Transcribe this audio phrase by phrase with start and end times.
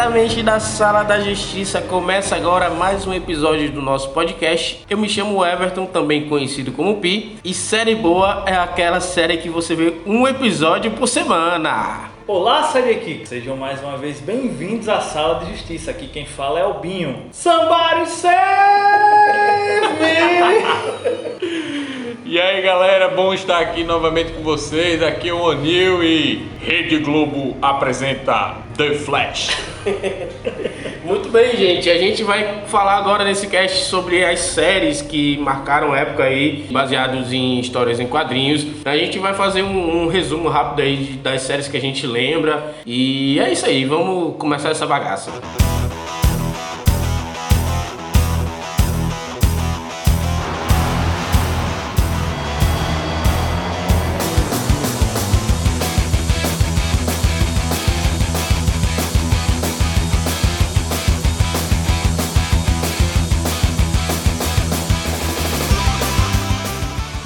[0.00, 4.82] Diretamente da Sala da Justiça, começa agora mais um episódio do nosso podcast.
[4.88, 9.50] Eu me chamo Everton, também conhecido como Pi, e série boa é aquela série que
[9.50, 12.08] você vê um episódio por semana.
[12.26, 13.26] Olá, série aqui.
[13.26, 15.90] Sejam mais uma vez bem-vindos à Sala de Justiça.
[15.90, 17.26] Aqui quem fala é o Binho.
[17.30, 18.30] Somebody save
[20.00, 21.60] me!
[22.24, 25.02] E aí galera, bom estar aqui novamente com vocês.
[25.02, 29.50] Aqui é o Onil e Rede Globo apresenta The Flash.
[31.04, 31.90] Muito bem, gente.
[31.90, 37.30] A gente vai falar agora nesse cast sobre as séries que marcaram época aí, baseados
[37.30, 38.66] em histórias em quadrinhos.
[38.86, 42.74] A gente vai fazer um, um resumo rápido aí das séries que a gente lembra.
[42.86, 45.30] E é isso aí, vamos começar essa bagaça.
[45.30, 45.79] Bom,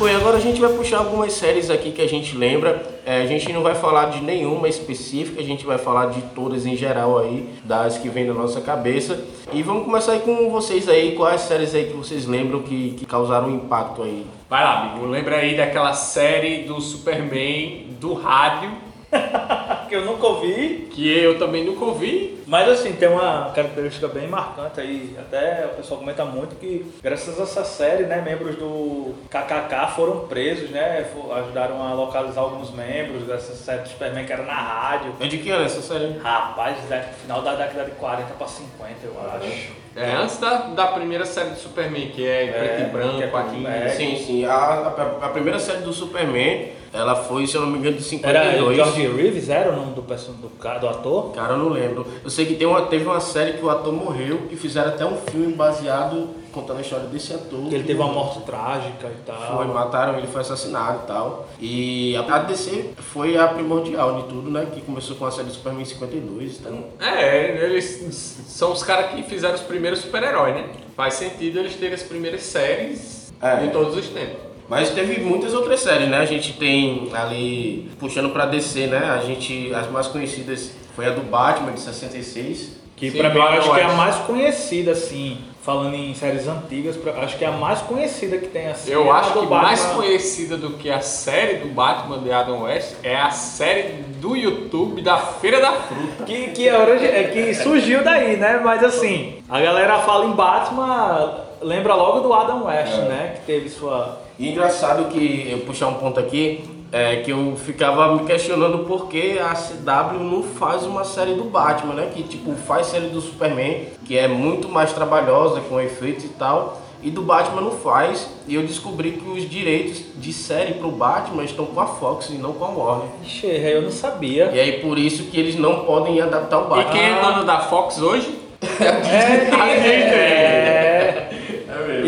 [0.08, 2.82] e agora a gente vai puxar algumas séries aqui que a gente lembra.
[3.06, 6.66] É, a gente não vai falar de nenhuma específica, a gente vai falar de todas
[6.66, 9.24] em geral aí, das que vem da nossa cabeça.
[9.52, 13.06] E vamos começar aí com vocês aí, quais séries aí que vocês lembram que, que
[13.06, 14.26] causaram impacto aí?
[14.48, 15.06] Vai lá, amigo.
[15.06, 18.72] Lembra aí daquela série do Superman do rádio,
[19.94, 22.42] que eu nunca ouvi, que eu também nunca ouvi.
[22.46, 25.14] mas assim, tem uma característica bem marcante aí.
[25.18, 30.26] Até o pessoal comenta muito que, graças a essa série, né, membros do KKK foram
[30.26, 31.06] presos, né?
[31.36, 35.12] Ajudaram a localizar alguns membros dessa série do Superman que era na rádio.
[35.20, 36.18] É de que ano essa série?
[36.18, 38.70] Rapaz, da- final da década de 40 pra 50,
[39.04, 39.84] eu acho.
[39.96, 43.26] É, antes da, da primeira série do Superman, que é em preto e branco, é
[43.26, 43.64] aqui.
[43.66, 43.88] é.
[43.90, 44.44] Sim, sim.
[44.44, 48.20] A, a, a primeira série do Superman, ela foi, se eu não me engano, de
[48.24, 48.76] Era 52.
[48.76, 51.32] George Reeves, era o nome do, do, do ator?
[51.32, 52.06] Cara, eu não lembro.
[52.22, 55.04] Eu sei que tem uma, teve uma série que o ator morreu e fizeram até
[55.04, 57.68] um filme baseado contando a história desse ator.
[57.68, 59.56] Que ele teve uma morte trágica e tal.
[59.56, 61.48] Foi, mataram ele, foi assassinado e tal.
[61.60, 64.66] E a DC foi a primordial de tudo, né?
[64.72, 66.60] Que começou com a série do Superman em 52.
[66.60, 70.68] Então, É, eles são os caras que fizeram os primeiros super-heróis, né?
[70.96, 73.56] Faz sentido eles terem as primeiras séries É.
[73.56, 74.43] de todos os tempos.
[74.68, 76.18] Mas teve muitas outras séries, né?
[76.18, 78.98] A gente tem ali, puxando pra DC, né?
[79.10, 82.82] A gente, as mais conhecidas foi a do Batman, de 66.
[82.96, 86.46] Que Sim, pra mim eu acho que é a mais conhecida, assim, falando em séries
[86.46, 88.92] antigas, pra- acho que é a mais conhecida que tem assim.
[88.92, 89.62] é Eu a acho que Batman.
[89.62, 94.36] mais conhecida do que a série do Batman de Adam West é a série do
[94.36, 96.22] YouTube da Feira da Fruta.
[96.24, 98.60] Que, que, é é que surgiu daí, né?
[98.64, 103.34] Mas assim, a galera fala em Batman, lembra logo do Adam West, né?
[103.40, 104.22] Que teve sua.
[104.38, 109.08] E engraçado que, eu puxar um ponto aqui, é que eu ficava me questionando por
[109.08, 112.10] que a CW não faz uma série do Batman, né?
[112.14, 116.80] Que tipo, faz série do Superman, que é muito mais trabalhosa, com efeitos e tal,
[117.02, 118.28] e do Batman não faz.
[118.46, 122.34] E eu descobri que os direitos de série pro Batman estão com a Fox e
[122.34, 123.08] não com a Warner.
[123.24, 124.50] Ixi, eu não sabia.
[124.54, 126.92] E aí por isso que eles não podem adaptar o E Batman.
[126.92, 128.38] quem é dono da Fox hoje?
[128.80, 130.93] É,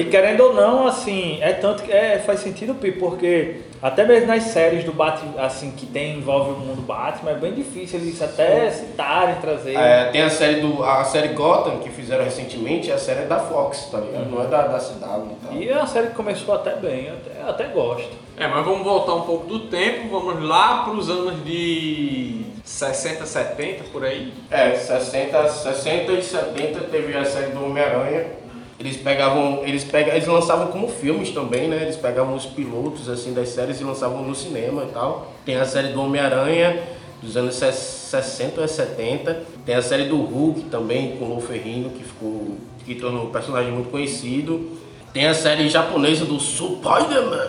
[0.00, 4.26] E querendo ou não, assim, é tanto que é, faz sentido, Pi, porque até mesmo
[4.26, 8.20] nas séries do Batman, assim, que tem, envolve o mundo Batman, é bem difícil eles
[8.20, 9.76] até citarem, trazer.
[9.76, 13.38] É, tem a série do a série Gotham que fizeram recentemente, a série é da
[13.38, 14.30] Fox, tá ligado?
[14.30, 15.54] Não é da, da CW e tal.
[15.54, 18.10] E é uma série que começou até bem, eu até, eu até gosto.
[18.36, 23.24] É, mas vamos voltar um pouco do tempo, vamos lá para os anos de 60,
[23.24, 24.32] 70, por aí.
[24.50, 28.45] É, 60, 60 e 70 teve a série do Homem-Aranha.
[28.78, 31.78] Eles pegavam, eles pega, eles lançavam como filmes também, né?
[31.82, 35.32] Eles pegavam os pilotos assim das séries e lançavam no cinema e tal.
[35.46, 36.78] Tem a série do Homem-Aranha
[37.22, 37.74] dos anos ses-
[38.10, 39.42] 60 ou 70.
[39.64, 43.30] Tem a série do Hulk também com o Lou Ferrigno que ficou que tornou um
[43.30, 44.78] personagem muito conhecido.
[45.12, 47.48] Tem a série japonesa do Spider-Man.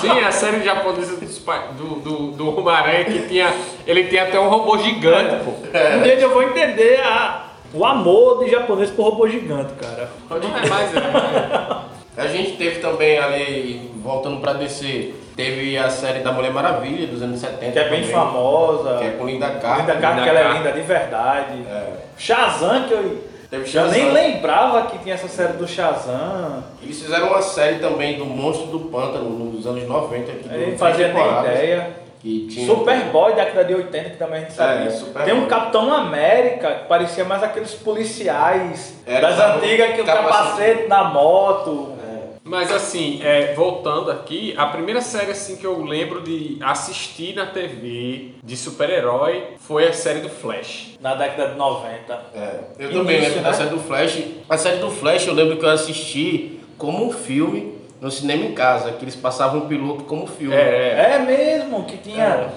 [0.00, 1.26] Sim, a série japonesa do,
[1.76, 3.52] do, do, do Homem-Aranha que tinha.
[3.86, 5.50] Ele tem até um robô gigante, pô.
[5.52, 10.08] Um dia eu vou entender a, o amor de japonês por robô gigante, cara.
[10.28, 11.90] Não é mais, é.
[12.16, 17.22] A gente teve também ali, voltando pra DC, teve a série da Mulher Maravilha dos
[17.22, 17.72] anos 70.
[17.72, 18.98] Que é bem também, famosa.
[18.98, 19.86] Que é com Linda Carter.
[19.86, 21.64] Linda Carter, que ela é linda de verdade.
[21.66, 21.92] É.
[22.18, 23.20] Shazam, que eu,
[23.52, 26.62] eu nem lembrava que tinha essa série do Shazam.
[26.82, 30.32] Eles fizeram uma série também do Monstro do Pântano nos anos 90.
[30.32, 31.90] Que Eu durou nem fazia nem ideia.
[32.20, 34.86] Que tinha Superboy da década de 80, que também a gente sabia.
[34.86, 35.24] É, Superboy.
[35.24, 40.34] Tem um Capitão América que parecia mais aqueles policiais Era das antigas que o capacete.
[40.34, 41.94] capacete na moto.
[42.42, 47.46] Mas assim, é, voltando aqui, a primeira série assim que eu lembro de assistir na
[47.46, 50.96] TV de super-herói foi a série do Flash.
[51.00, 52.20] Na década de 90.
[52.34, 53.42] É, eu Início, também lembro né?
[53.42, 54.18] da série do Flash.
[54.48, 58.52] A série do Flash eu lembro que eu assisti como um filme no cinema em
[58.54, 60.54] casa, que eles passavam um piloto como filme.
[60.56, 62.48] É, É mesmo, que tinha É.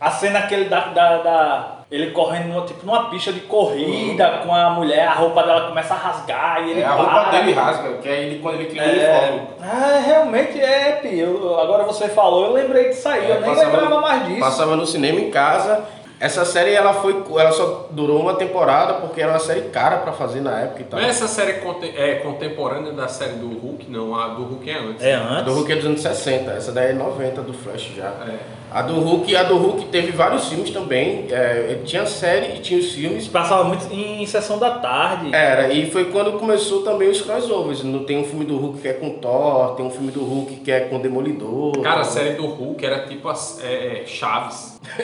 [0.00, 4.54] a cena aquele da, da, da- ele correndo numa, tipo, numa pista de corrida com
[4.54, 7.02] a mulher, a roupa dela começa a rasgar e ele É, a para.
[7.02, 8.88] roupa dele rasga, que é ele quando ele cria o É,
[9.30, 9.42] uniforme.
[9.60, 11.18] ah, realmente é, Pi.
[11.18, 14.40] Eu- agora você falou, eu lembrei disso aí, eu nem É, passava lembrava mais disso.
[14.40, 15.84] Passava no cinema em casa.
[16.24, 20.12] Essa série ela foi, ela só durou uma temporada porque era uma série cara pra
[20.12, 21.00] fazer na época e tal.
[21.00, 21.92] Mas essa série é conte-
[22.22, 23.90] contemporânea da série do Hulk?
[23.90, 25.04] Não, a do Hulk é antes.
[25.04, 25.54] É A do antes.
[25.54, 28.06] Hulk é dos anos 60, essa daí é 90 do Flash já.
[28.28, 28.61] É.
[28.74, 31.26] A do Hulk, a do Hulk teve vários filmes também.
[31.30, 33.28] É, ele tinha série e tinha os filmes.
[33.28, 35.34] Passava muito em sessão da tarde.
[35.34, 37.82] Era, e foi quando começou também os crossovers.
[38.06, 40.70] Tem um filme do Hulk que é com Thor, tem um filme do Hulk que
[40.72, 41.80] é com Demolidor.
[41.82, 44.72] Cara, a série do Hulk era tipo as, é, Chaves.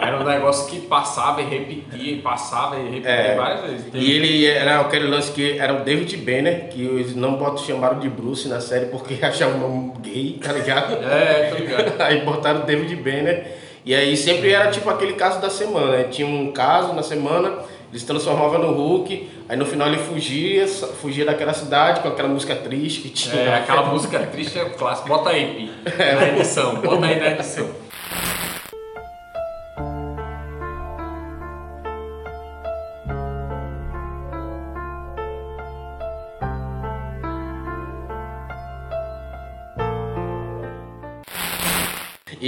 [0.00, 3.34] era um negócio que passava e repetia, e passava e repetia É.
[3.36, 3.86] várias vezes.
[3.92, 7.98] E ele era aquele lance que era o David Banner, que eles não botam, chamaram
[7.98, 10.94] de Bruce na série porque achavam um nome gay, tá ligado?
[11.04, 11.94] É, tô ligado.
[12.00, 13.46] aí botaram o David Banner.
[13.84, 15.96] E aí sempre era tipo aquele caso da semana.
[15.96, 16.04] né?
[16.04, 17.54] Tinha um caso na semana,
[17.90, 22.54] eles transformavam no Hulk, aí no final ele fugia, fugia daquela cidade com aquela música
[22.54, 23.42] triste que tinha.
[23.42, 25.08] É, aquela música triste é clássica.
[25.08, 25.90] Bota aí, Pi.
[25.96, 26.74] Na edição.
[26.76, 27.66] Bota aí na edição.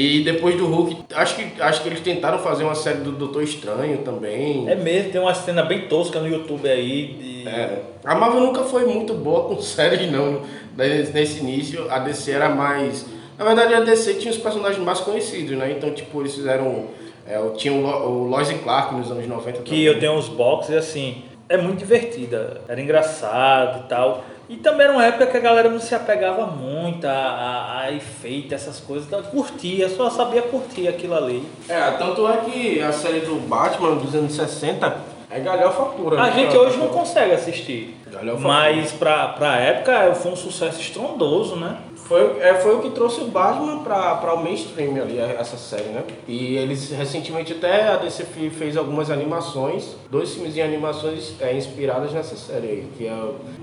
[0.00, 3.42] E depois do Hulk, acho que, acho que eles tentaram fazer uma série do Doutor
[3.42, 4.66] Estranho também.
[4.66, 7.06] É mesmo, tem uma cena bem tosca no YouTube aí.
[7.20, 7.46] De...
[7.46, 7.82] É.
[8.02, 10.40] A Marvel nunca foi muito boa com séries, não.
[10.74, 13.04] Nesse nesse início, a DC era mais.
[13.38, 15.70] Na verdade, a DC tinha os personagens mais conhecidos, né?
[15.70, 16.86] Então, tipo, eles fizeram.
[17.26, 21.22] É, tinha o Lois e Clark nos anos 90 Que eu tenho uns boxes assim,
[21.46, 24.24] é muito divertida, era engraçado e tal.
[24.50, 27.92] E também era uma época que a galera não se apegava muito a, a, a
[27.92, 31.48] efeito, essas coisas, então curtia, só sabia curtir aquilo ali.
[31.68, 34.96] É, tanto é que a série do Batman dos anos 60
[35.30, 36.20] é galhofa pura.
[36.20, 36.32] A né?
[36.32, 41.76] gente hoje não consegue assistir, Galhofa mas pra, pra época foi um sucesso estrondoso, né?
[42.10, 45.90] Foi, é, foi o que trouxe o Batman pra, pra o mainstream ali, essa série,
[45.90, 46.02] né?
[46.26, 51.56] E eles recentemente até a DC fe- fez algumas animações, dois filmes de animações é,
[51.56, 53.12] inspiradas nessa série aí, que é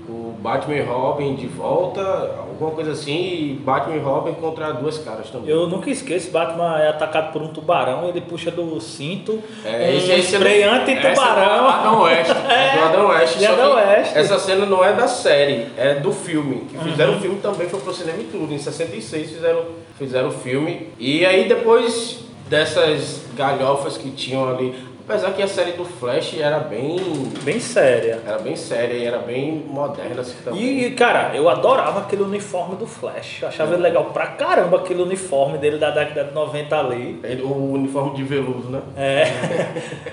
[0.08, 2.00] o Batman e Robin de volta,
[2.38, 5.50] alguma coisa assim, e Batman e Robin contra duas caras também.
[5.50, 9.96] Eu nunca esqueço, Batman é atacado por um tubarão, ele puxa do cinto, É, um
[9.98, 11.68] esse spray Essa é do anti-tubarão.
[11.68, 12.30] Adão West.
[12.30, 14.16] É do Adam West, de só Adam que West.
[14.16, 16.64] essa cena não é da série, é do filme.
[16.70, 17.18] Que fizeram Uhum.
[17.18, 18.37] o filme também, foi pro cinema e tudo.
[18.44, 19.66] Em 66 fizeram,
[19.98, 20.88] fizeram o filme.
[20.98, 24.74] E aí depois dessas galhofas que tinham ali,
[25.08, 26.98] apesar que a série do Flash era bem.
[27.42, 28.20] Bem séria.
[28.26, 30.60] Era bem séria e era bem moderna assim também.
[30.84, 33.40] E, cara, eu adorava aquele uniforme do Flash.
[33.42, 37.18] Eu achava ele legal pra caramba aquele uniforme dele da década de 90 ali.
[37.24, 38.80] Ele- O uniforme de veludo, né?
[38.96, 39.28] É.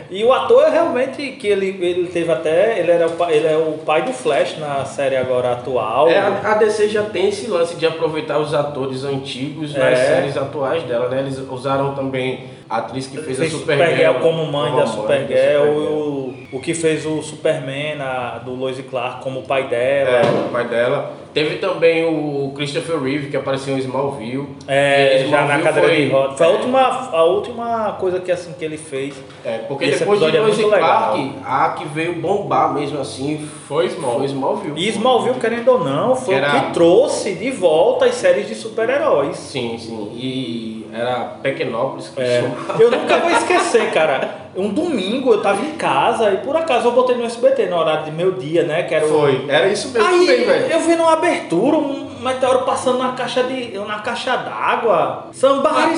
[0.09, 2.79] e o ator é realmente que ele, ele teve até.
[2.79, 6.07] Ele, era o, ele é o pai do Flash na série agora atual.
[6.07, 10.05] É, a, a DC já tem esse lance de aproveitar os atores antigos nas É.
[10.05, 11.19] séries atuais dela, né?
[11.19, 14.87] Eles usaram também a atriz que fez, fez a Supergirl, Supergirl como mãe da mãe
[14.87, 20.09] Supergirl, o, o que fez o Superman a, do Lois Clark como pai dela.
[20.09, 21.11] É, o pai dela.
[21.33, 24.47] Teve também o Christopher Reeve, que apareceu em Smallville.
[24.69, 26.37] É, E já na Smallville cadeira foi- de roda.
[26.37, 26.81] Foi a última,
[27.11, 29.13] a última coisa que, assim, que ele fez.
[29.43, 31.11] É, porque Esse depois de é Lois e muito legal.
[31.13, 34.15] Clark, a que veio bombar mesmo assim Foi Small.
[34.19, 34.73] foi Smallville.
[34.81, 38.47] E Smallville, querendo ou não, foi Que era- o que trouxe de volta as séries
[38.47, 39.35] de super-heróis.
[39.35, 40.11] Sim, sim.
[40.15, 42.81] E era Pequenópolis que É, chamava.
[42.81, 44.45] eu nunca vou esquecer, cara.
[44.55, 48.05] Um domingo eu tava em casa e por acaso eu botei no SBT no horário
[48.05, 48.83] de meio dia, né?
[48.83, 50.65] Que era o- Foi, era isso mesmo Aí também, velho.
[50.73, 53.77] eu vi numa abertura um meteoro passando na caixa de.
[53.77, 55.27] na caixa d'água.
[55.33, 55.97] Somebody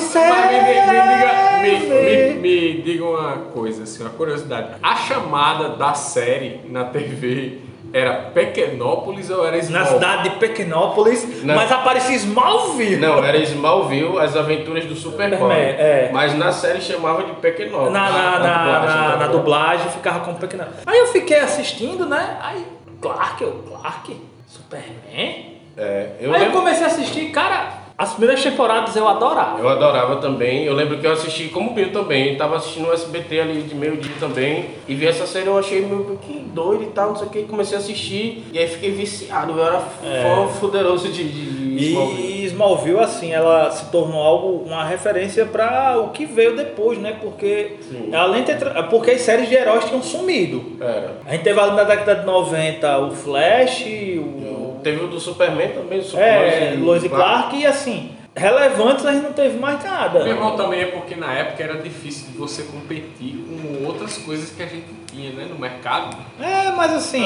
[1.62, 2.34] me, me, me.
[2.40, 4.70] me diga uma coisa, assim, uma curiosidade.
[4.82, 7.58] A chamada da série na TV
[7.92, 9.86] era Pequenópolis ou era Na Small?
[9.86, 11.54] cidade de Pequenópolis, Não.
[11.54, 12.96] mas aparecia Smallville.
[12.96, 15.38] Não, era Smallville, as aventuras do Superman.
[15.38, 16.10] Superman, é.
[16.12, 17.92] Mas na série chamava de Pequenópolis.
[17.92, 20.64] Na, na, na, dublagem, na, na dublagem ficava como pequeno.
[20.86, 22.36] Aí eu fiquei assistindo, né?
[22.42, 22.66] Aí,
[23.00, 24.16] Clark, eu, Clark,
[24.46, 25.58] Superman?
[25.76, 26.58] É, eu Aí eu lembro.
[26.58, 29.58] comecei a assistir, cara, As primeiras temporadas eu adorava.
[29.58, 30.62] Eu adorava também.
[30.62, 32.36] Eu lembro que eu assisti como meu também.
[32.36, 34.66] Tava assistindo o SBT ali de meio-dia também.
[34.86, 37.42] E vi essa série, eu achei meio que doido e tal, não sei o que.
[37.42, 39.50] Comecei a assistir e aí fiquei viciado.
[39.50, 42.22] Eu era fã fuderoso de, de, de Smallville.
[42.22, 47.16] E Smallville, assim, ela se tornou algo, uma referência para o que veio depois, né?
[47.20, 48.14] Porque, Sim.
[48.14, 48.52] além de
[48.90, 50.76] porque as séries de heróis tinham sumido.
[50.80, 51.16] Era.
[51.26, 53.84] A gente teve ali na década de 90 o Flash,
[54.18, 54.57] o.
[54.88, 56.50] Teve o do Superman também, o Superman.
[56.50, 60.24] É, Lois e Clark, e assim, relevantes a gente não teve mais nada.
[60.24, 64.50] Meu irmão também é porque na época era difícil de você competir com outras coisas
[64.50, 66.16] que a gente tinha, né, no mercado.
[66.40, 67.22] É, mas assim,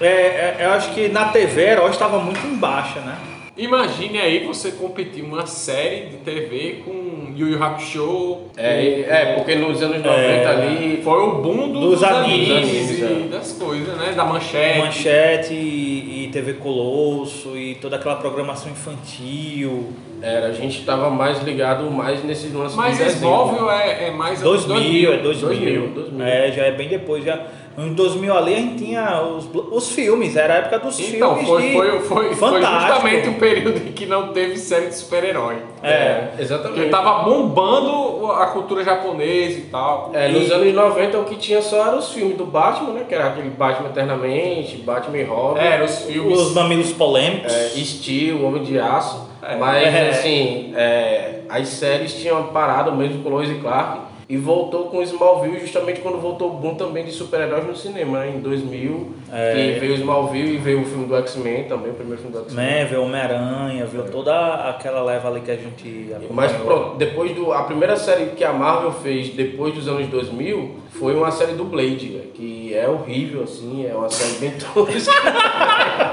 [0.00, 3.14] é, é, eu acho que na TV herói estava muito em baixa, né?
[3.56, 8.38] Imagine aí você competir uma série de TV com Yu Yu Hakusho.
[8.56, 10.46] É, é, porque nos anos 90 É.
[10.46, 11.00] ali.
[11.02, 13.28] Foi o boom do- Dos dos, animes, animes, e é.
[13.30, 14.12] das coisas, né?
[14.16, 14.78] Da manchete.
[14.78, 19.92] Manchete e, e TV Colosso e toda aquela programação infantil.
[20.22, 23.00] Era, a gente tava mais ligado mais nesses lances Mas.
[23.16, 25.48] Smallville é, é mais anos 2000, é 2000.
[25.48, 26.26] 2000, 2000.
[26.26, 27.24] É, já é bem depois.
[27.24, 27.38] Já,
[27.78, 31.48] em 2000 ali a gente tinha os, os filmes, era a época dos Então, filmes
[31.48, 32.80] foi, de foi, foi, foi Fantástico.
[32.92, 35.56] justamente o período em que não teve série de super-herói.
[35.82, 36.28] É.
[36.38, 36.74] exatamente.
[36.74, 40.10] Porque tava bombando a cultura japonesa e tal.
[40.14, 43.04] É, E- nos anos 90 o que tinha só eram os filmes do Batman, né?
[43.08, 45.60] Que era aquele Batman Eternamente, Batman e Robin.
[45.60, 46.38] É, eram os filmes.
[46.38, 47.52] Os mamilos polêmicos.
[47.52, 49.28] É, Steel, Homem de Aço.
[49.42, 49.56] É.
[49.56, 50.08] Mas É.
[50.10, 54.11] assim, é, as séries tinham parado mesmo com Lois e Clark.
[54.32, 58.30] E voltou com Smallville justamente quando voltou o boom também de super-heróis no cinema, né?
[58.34, 59.52] Em 2000, É.
[59.74, 62.64] que veio Smallville e veio o filme do X-Men também, o primeiro filme do X-Men.
[62.66, 66.14] Né, viu Homem-Aranha, viu toda aquela leva ali que a gente.
[66.30, 67.52] Mas pronto, depois do.
[67.52, 71.64] A primeira série que a Marvel fez depois dos anos 2000 foi uma série do
[71.64, 75.12] Blade, que é horrível, assim, é uma série bem tosca.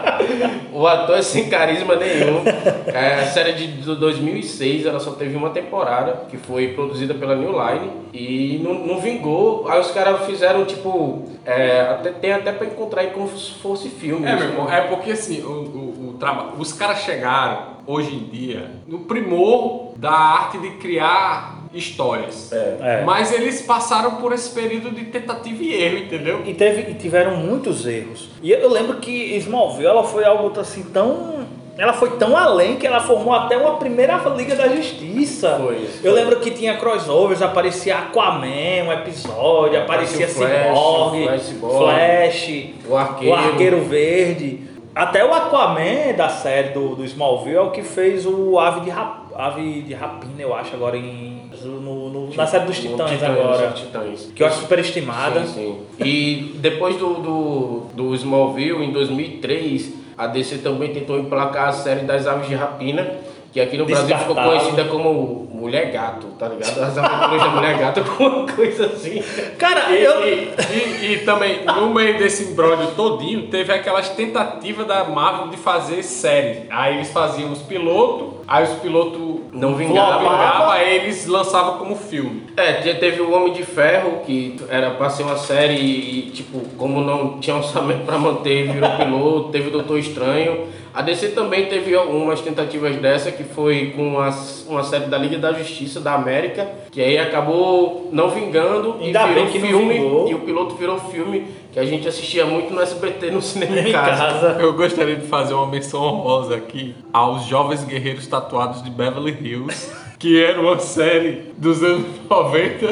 [0.74, 2.42] o ator é sem carisma nenhum.
[2.88, 7.36] É, a série de do 2006 ela só teve uma temporada, que foi produzida pela
[7.36, 9.68] New Line, e não, não vingou.
[9.70, 11.26] Aí os caras fizeram tipo.
[11.46, 14.26] é, até, tem até pra encontrar aí como se fosse filme.
[14.26, 14.40] É, assim.
[14.44, 18.72] meu irmão, é porque assim, o, o, o traba- os caras chegaram hoje em dia
[18.88, 22.52] no primor da arte de criar histórias.
[22.52, 23.04] É.
[23.06, 26.42] Mas eles passaram por esse período de tentativa e erro, entendeu?
[26.46, 28.30] E, teve, e tiveram muitos erros.
[28.42, 31.40] E eu lembro que Smallville ela foi algo assim tão.
[31.78, 35.58] Ela foi tão além que ela formou até uma primeira Liga da Justiça.
[35.62, 35.88] Foi.
[36.04, 41.78] Eu lembro que tinha crossovers, aparecia Aquaman, um episódio, aparecia Aparecia o Flash, Cyborg, o
[41.78, 43.34] Flash Flash, o Arqueiro.
[43.34, 44.70] o Arqueiro Verde.
[44.94, 48.90] Até o Aquaman da série do, do Smallville é o que fez o Ave de,
[48.90, 51.39] Rap, Ave de Rapina, eu acho, agora em.
[51.64, 53.72] No, no- na série dos Titãs agora.
[53.72, 54.32] Titãs.
[54.36, 55.46] Que eu acho superestimada.
[55.46, 56.04] Sim, sim.
[56.06, 62.02] E depois do, do, do Smallville, em 2003, a DC também tentou emplacar a série
[62.02, 63.10] das Aves de Rapina,
[63.52, 66.78] que aqui no Brasil ficou conhecida como Mulher Gato, tá ligado?
[66.84, 69.22] As aventuras da Mulher Gato, alguma coisa assim.
[69.58, 70.28] Cara, E, eu.
[70.28, 75.58] e- e- e também, no meio desse embrólio todinho, teve aquelas tentativas da Marvel de
[75.58, 76.68] fazer série.
[76.70, 79.22] Aí eles faziam os pilotos, aí os pilotos
[79.54, 80.20] Não vingava.
[80.20, 82.44] vingavam, aí eles lançavam como filme.
[82.58, 86.60] É, te- teve o Homem de Ferro, que era pra ser uma série e, tipo,
[86.78, 90.68] como não tinha orçamento pra manter, virou piloto, teve o Doutor Estranho.
[90.92, 94.34] A DC também teve algumas tentativas dessa, que foi com a-
[94.68, 99.28] uma série da Liga da Justiça da América, que aí acabou não vingando Ainda e
[99.28, 99.96] virou bem que não filme.
[100.32, 103.92] E o piloto virou filme, que a gente assistia muito no SBT, no cinema Em
[103.92, 104.58] casa.
[104.60, 109.92] Eu gostaria de fazer uma menção honrosa aqui aos Jovens Guerreiros Tatuados de Beverly Hills,
[110.18, 112.88] que era uma série dos anos 90,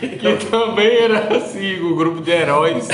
[0.00, 2.88] que também era assim, o grupo de heróis.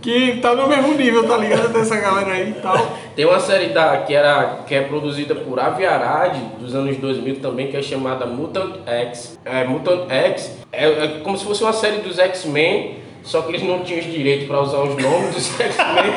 [0.00, 1.72] Que tá no mesmo nível, tá ligado?
[1.72, 2.98] Dessa galera aí e tal.
[3.14, 7.36] Tem uma série da, que, era, que é produzida por Avi Arad, dos anos 2000
[7.36, 9.38] também, que é chamada Mutant X.
[9.44, 13.62] É, Mutant X é, é como se fosse uma série dos X-Men, só que eles
[13.62, 16.12] não tinham os direitos para usar os nomes dos X-Men.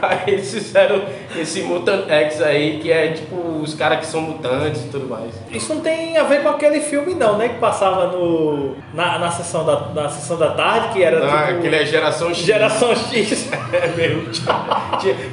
[0.00, 1.02] aí eles fizeram
[1.36, 5.34] esse Mutant X aí, que é tipo os caras que são mutantes e tudo mais.
[5.50, 7.48] Isso não tem a ver com aquele filme, não, né?
[7.48, 11.58] Que passava no, na, na, sessão, da, na sessão da tarde, que era Ah, tipo.
[11.58, 12.38] aquele é Geração X.
[12.38, 13.48] Geração X.
[13.72, 14.22] É mesmo.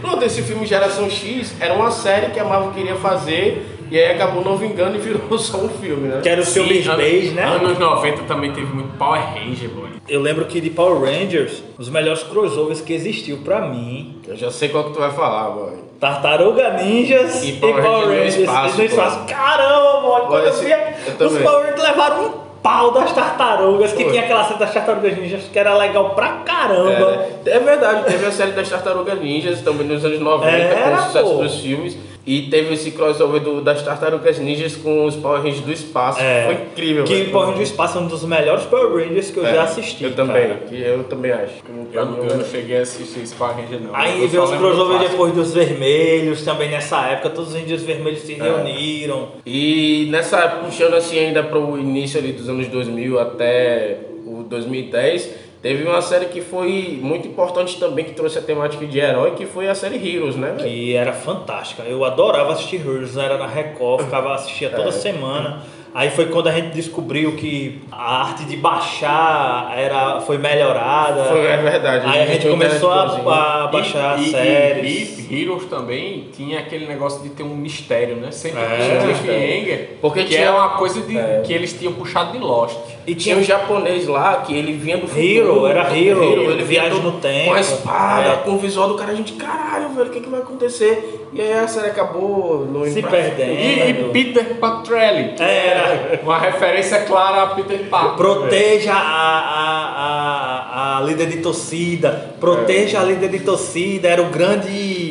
[0.01, 4.11] Pronto, esse filme Geração X era uma série que a Marvel queria fazer e aí
[4.13, 6.19] acabou não vingando e virou só um filme, né?
[6.21, 7.43] que era o seu Base, né?
[7.43, 9.89] Anos 90 também teve muito Power Ranger, boy.
[10.07, 14.51] Eu lembro que de Power Rangers, os melhores crossovers que existiu pra mim, Eu já
[14.51, 15.73] sei qual que tu vai falar, boy.
[15.99, 19.25] Tartaruga Ninjas E e Power Power, Rangers espaço, no espaço.
[19.27, 21.37] Caramba, boy, quando eu via, eu os.
[21.37, 24.11] Power Rangers levaram um pau das tartarugas, que Foi.
[24.11, 27.25] tinha aquela cena das tartarugas ninjas que era legal pra caramba.
[27.45, 30.93] É, é verdade, teve a série das Tartarugas Ninjas também nos anos 90, Era, com
[30.93, 31.43] o sucesso pô.
[31.43, 31.97] dos filmes.
[32.27, 36.19] E teve esse crossover do, das Tartarugas Ninjas com os Power Rangers do espaço.
[36.19, 36.45] É.
[36.45, 37.03] Foi incrível.
[37.03, 37.31] Que velho.
[37.31, 40.03] Power Rangers do Espaço é um dos melhores Power Rangers que eu É, já assisti.
[40.03, 41.53] Eu também, que eu também acho.
[41.93, 43.95] Eu, eu não cheguei a assistir esse Power Ranger, não.
[43.95, 48.23] Aí Eu veio os crossover depois dos vermelhos, também nessa época, todos os Rangers vermelhos
[48.23, 48.25] É.
[48.25, 49.27] se reuniram.
[49.45, 54.41] E nessa época, puxando assim ainda para o início ali dos anos 2000 até o
[54.43, 55.29] 2010,
[55.61, 59.45] teve uma série que foi muito importante também, que trouxe a temática de herói, que
[59.45, 60.55] foi a série Heroes, né?
[60.59, 61.83] Que era fantástica.
[61.83, 64.91] Eu adorava assistir Heroes, era na Record, ficava assistia toda É.
[64.91, 65.63] semana.
[65.93, 71.23] Aí foi quando a gente descobriu que a arte de baixar era, foi melhorada.
[71.23, 72.05] Foi, é verdade.
[72.05, 75.19] Aí a gente começou a, a baixar e, e- séries.
[75.29, 78.29] E, e Heroes também tinha aquele negócio de ter um mistério, né?
[78.31, 78.77] Sempre É.
[78.77, 81.41] tinha um cliffhanger, Porque que tinha- é uma coisa de, É.
[81.45, 82.75] que eles tinham puxado de Lost.
[83.07, 85.23] E tinha um japonês lá que ele vinha do futuro.
[85.25, 87.45] Hero, era Hero, ele vinha viagem todo no tempo.
[87.45, 88.35] Com a espada, É.
[88.37, 91.27] com o visual do cara, a gente, caralho, velho, o que, que vai acontecer?
[91.33, 93.51] E aí a série acabou no Se perdendo.
[93.59, 95.35] E, e Peter Patrelli.
[95.39, 96.19] É, Era.
[96.23, 98.15] Uma referência clara a Peter Parker.
[98.15, 102.35] Proteja a, a, a, a líder de torcida.
[102.39, 104.07] Proteja a líder de torcida.
[104.07, 105.04] Era o grande.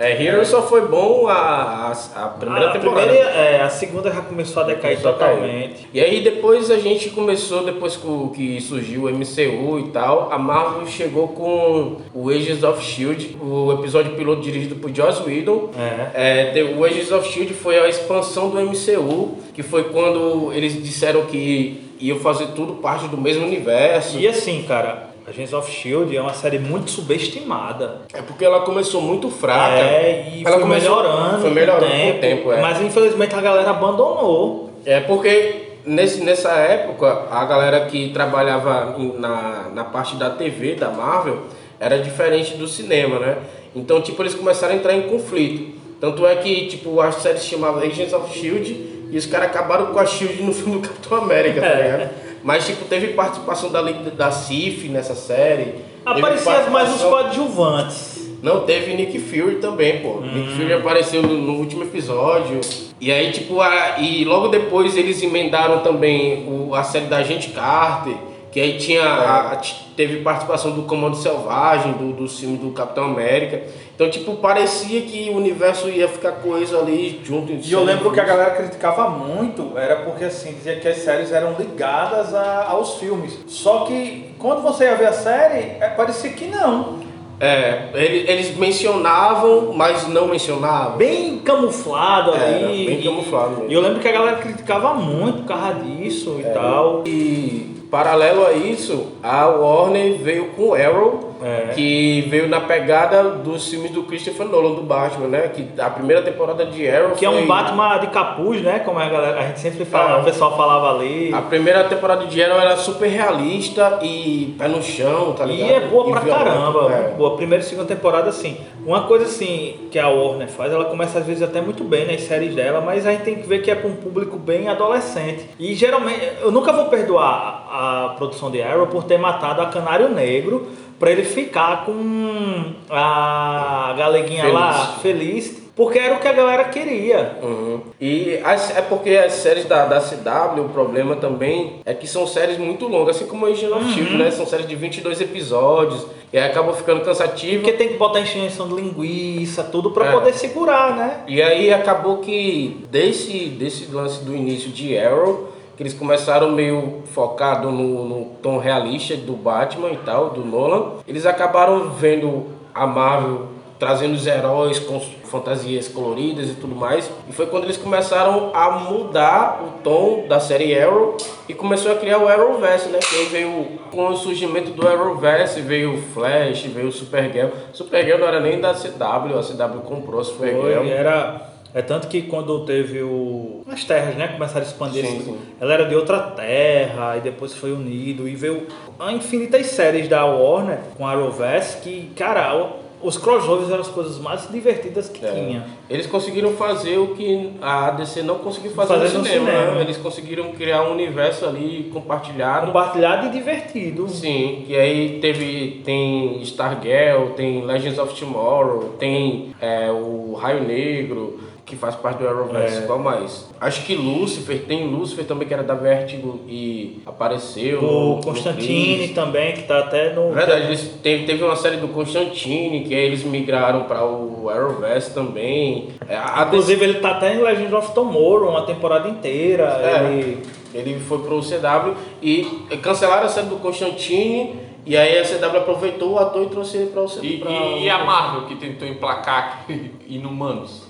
[0.00, 3.06] É, Hero só foi bom a, a, a primeira a, temporada.
[3.06, 5.12] primeira, é, a segunda já começou a decair caiu.
[5.12, 5.86] totalmente.
[5.92, 8.00] E aí depois a gente começou, depois
[8.34, 13.74] que surgiu o MCU e tal, a Marvel chegou com o Agents of S.H.I.E.L.D., o
[13.74, 15.68] episódio piloto dirigido por Joss Whedon.
[15.78, 16.58] É.
[16.58, 17.52] É, o Agents of S.H.I.E.L.D.
[17.52, 23.06] foi a expansão do MCU, que foi quando eles disseram que iam fazer tudo parte
[23.06, 24.18] do mesmo universo.
[24.18, 28.02] E assim, cara, Agents of Shield é uma série muito subestimada.
[28.12, 29.76] É porque ela começou muito fraca.
[29.78, 32.52] É, e ela foi começou- melhorando, Foi melhorando com o tempo.
[32.52, 32.60] é.
[32.60, 34.70] Mas infelizmente a galera abandonou.
[34.84, 40.90] É porque nesse, nessa época a galera que trabalhava na, na parte da TV da
[40.90, 41.38] Marvel
[41.78, 43.38] era diferente do cinema, né?
[43.74, 45.78] Então, tipo, eles começaram a entrar em conflito.
[46.00, 48.90] Tanto é que, tipo, a série se chamava Agents of S.H.I.E.L.D.
[49.10, 50.42] e os caras acabaram com a S.H.I.E.L.D.
[50.42, 52.10] no filme do Capitão América, tá É.
[52.42, 55.74] Mas, tipo, teve participação da, da CIF nessa série.
[56.04, 58.30] Aparecia mais os coadjuvantes.
[58.42, 60.20] não, teve Nick Fury também, pô.
[60.20, 62.60] Nick Fury apareceu no, no último episódio.
[63.00, 67.50] E aí, tipo, a, e logo depois eles emendaram também o, a série da Agente
[67.50, 68.14] Carter,
[68.52, 69.60] que aí tinha a-
[69.96, 73.62] teve participação do Comando Selvagem, do, do filme do Capitão América.
[73.94, 77.52] Então, tipo, parecia que o universo ia ficar coisa ali junto.
[77.52, 81.30] E eu lembro que a galera criticava muito, era porque assim, dizia que as séries
[81.32, 83.38] eram ligadas a- aos filmes.
[83.46, 86.98] Só que quando você ia ver a série, é, parecia que não.
[87.38, 90.96] É, ele- eles mencionavam, mas não mencionavam.
[90.98, 92.86] Bem camuflado É, ali.
[92.86, 93.70] bem e- camuflado mesmo.
[93.70, 97.02] E eu lembro que a galera criticava muito por causa disso e tal.
[97.06, 101.72] E paralelo a isso, a Warner veio com Arrow, É.
[101.74, 105.48] que veio na pegada dos filmes do Christopher Nolan do Batman, né?
[105.48, 108.80] Que a primeira temporada de Arrow Que é foi- um Batman de capuz, né?
[108.84, 110.20] Como a, galera, a gente sempre fala, É.
[110.20, 111.32] o pessoal falava ali.
[111.32, 115.70] A primeira temporada de Arrow era super realista e pé no chão, tá E ligado?
[115.70, 117.14] é boa pra violento, caramba, é.
[117.16, 117.36] boa.
[117.36, 118.56] Primeira e segunda temporada, assim.
[118.84, 122.22] Uma coisa assim que a Warner faz, ela começa às vezes até muito bem nas
[122.22, 125.44] séries dela, mas a gente tem que ver que é para um público bem adolescente.
[125.58, 129.66] E geralmente, eu nunca vou perdoar a, a produção de Arrow por ter matado a
[129.66, 130.66] Canário Negro
[131.00, 134.54] pra ele ficar com a galeguinha Feliz.
[134.54, 137.38] lá feliz, porque era o que a galera queria.
[137.42, 137.80] Uhum.
[137.98, 142.26] E as- é porque as séries da, da CW, o problema também é que são
[142.26, 144.30] séries muito longas, assim como a Agent of S.H.I.E.L.D., né?
[144.30, 147.62] São séries de 22 episódios, e aí acabam ficando cansativas.
[147.62, 150.12] Porque tem que botar encheção de linguiça, tudo pra É.
[150.12, 151.20] poder segurar, né?
[151.26, 155.48] E aí acabou que desse, desse lance do início de Arrow,
[155.80, 160.96] que eles começaram meio focado no, no tom realista do Batman e tal, do Nolan,
[161.08, 163.46] eles acabaram vendo a Marvel
[163.78, 167.10] trazendo os heróis com fantasias coloridas e tudo mais.
[167.30, 171.16] E foi quando eles começaram a mudar o tom da série Arrow
[171.48, 172.98] e começou a criar o Arrowverse, né?
[172.98, 177.48] Que aí veio com o surgimento do Arrowverse, veio o Flash, veio o Supergirl.
[177.72, 180.60] Supergirl não era nem da CW, a CW comprou a Supergirl.
[180.60, 181.49] Foi, era.
[181.74, 183.62] É tanto que quando teve o.
[183.68, 184.28] As terras, né?
[184.28, 185.04] Começaram a expandir.
[185.06, 185.38] Sim, sim.
[185.60, 188.28] Ela era de outra terra, e depois foi unido.
[188.28, 188.66] E veio
[188.98, 194.18] a infinitas séries da Warner com a Arrowverse que, cara, os crossovers eram as coisas
[194.18, 195.30] mais divertidas que É.
[195.32, 195.64] tinha.
[195.88, 199.74] Eles conseguiram fazer o que a DC não conseguiu fazer, Fazer no no cinema, cinema.
[199.76, 199.80] né?
[199.82, 202.66] Eles conseguiram criar um universo ali compartilhado.
[202.66, 204.08] Compartilhado e divertido.
[204.08, 211.40] Sim, e aí teve tem Stargirl, tem Legends of Tomorrow, tem é, o Raio Negro,
[211.64, 212.80] que faz parte do Arrowverse, É.
[212.82, 213.48] qual mais?
[213.60, 217.82] Acho que Lucifer, tem Lucifer também que era da Vertigo e apareceu.
[217.84, 220.32] O Constantine também, que tá até no.
[220.32, 225.14] Verdade, eles teve, teve uma série do Constantine que aí eles migraram para o Arrowverse
[225.14, 225.88] também.
[226.08, 229.64] É, a- Inclusive, ele tá até em Legend of Tomorrow uma temporada inteira.
[229.82, 230.38] É, Ele...
[230.74, 232.44] ele foi pro CW e
[232.82, 236.86] cancelaram a série do Constantine e aí a CW aproveitou o ator e trouxe ele
[236.90, 237.24] para o CW.
[237.24, 239.64] E, pra- e a Marvel que tentou emplacar
[240.08, 240.88] Inumanos?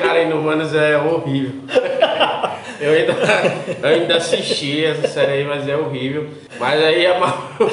[0.00, 1.60] Cara, Inumanos é horrível.
[2.80, 3.12] Eu ainda,
[3.82, 6.28] eu ainda assisti essa série aí, mas é horrível.
[6.58, 7.70] Mas aí a Marvel,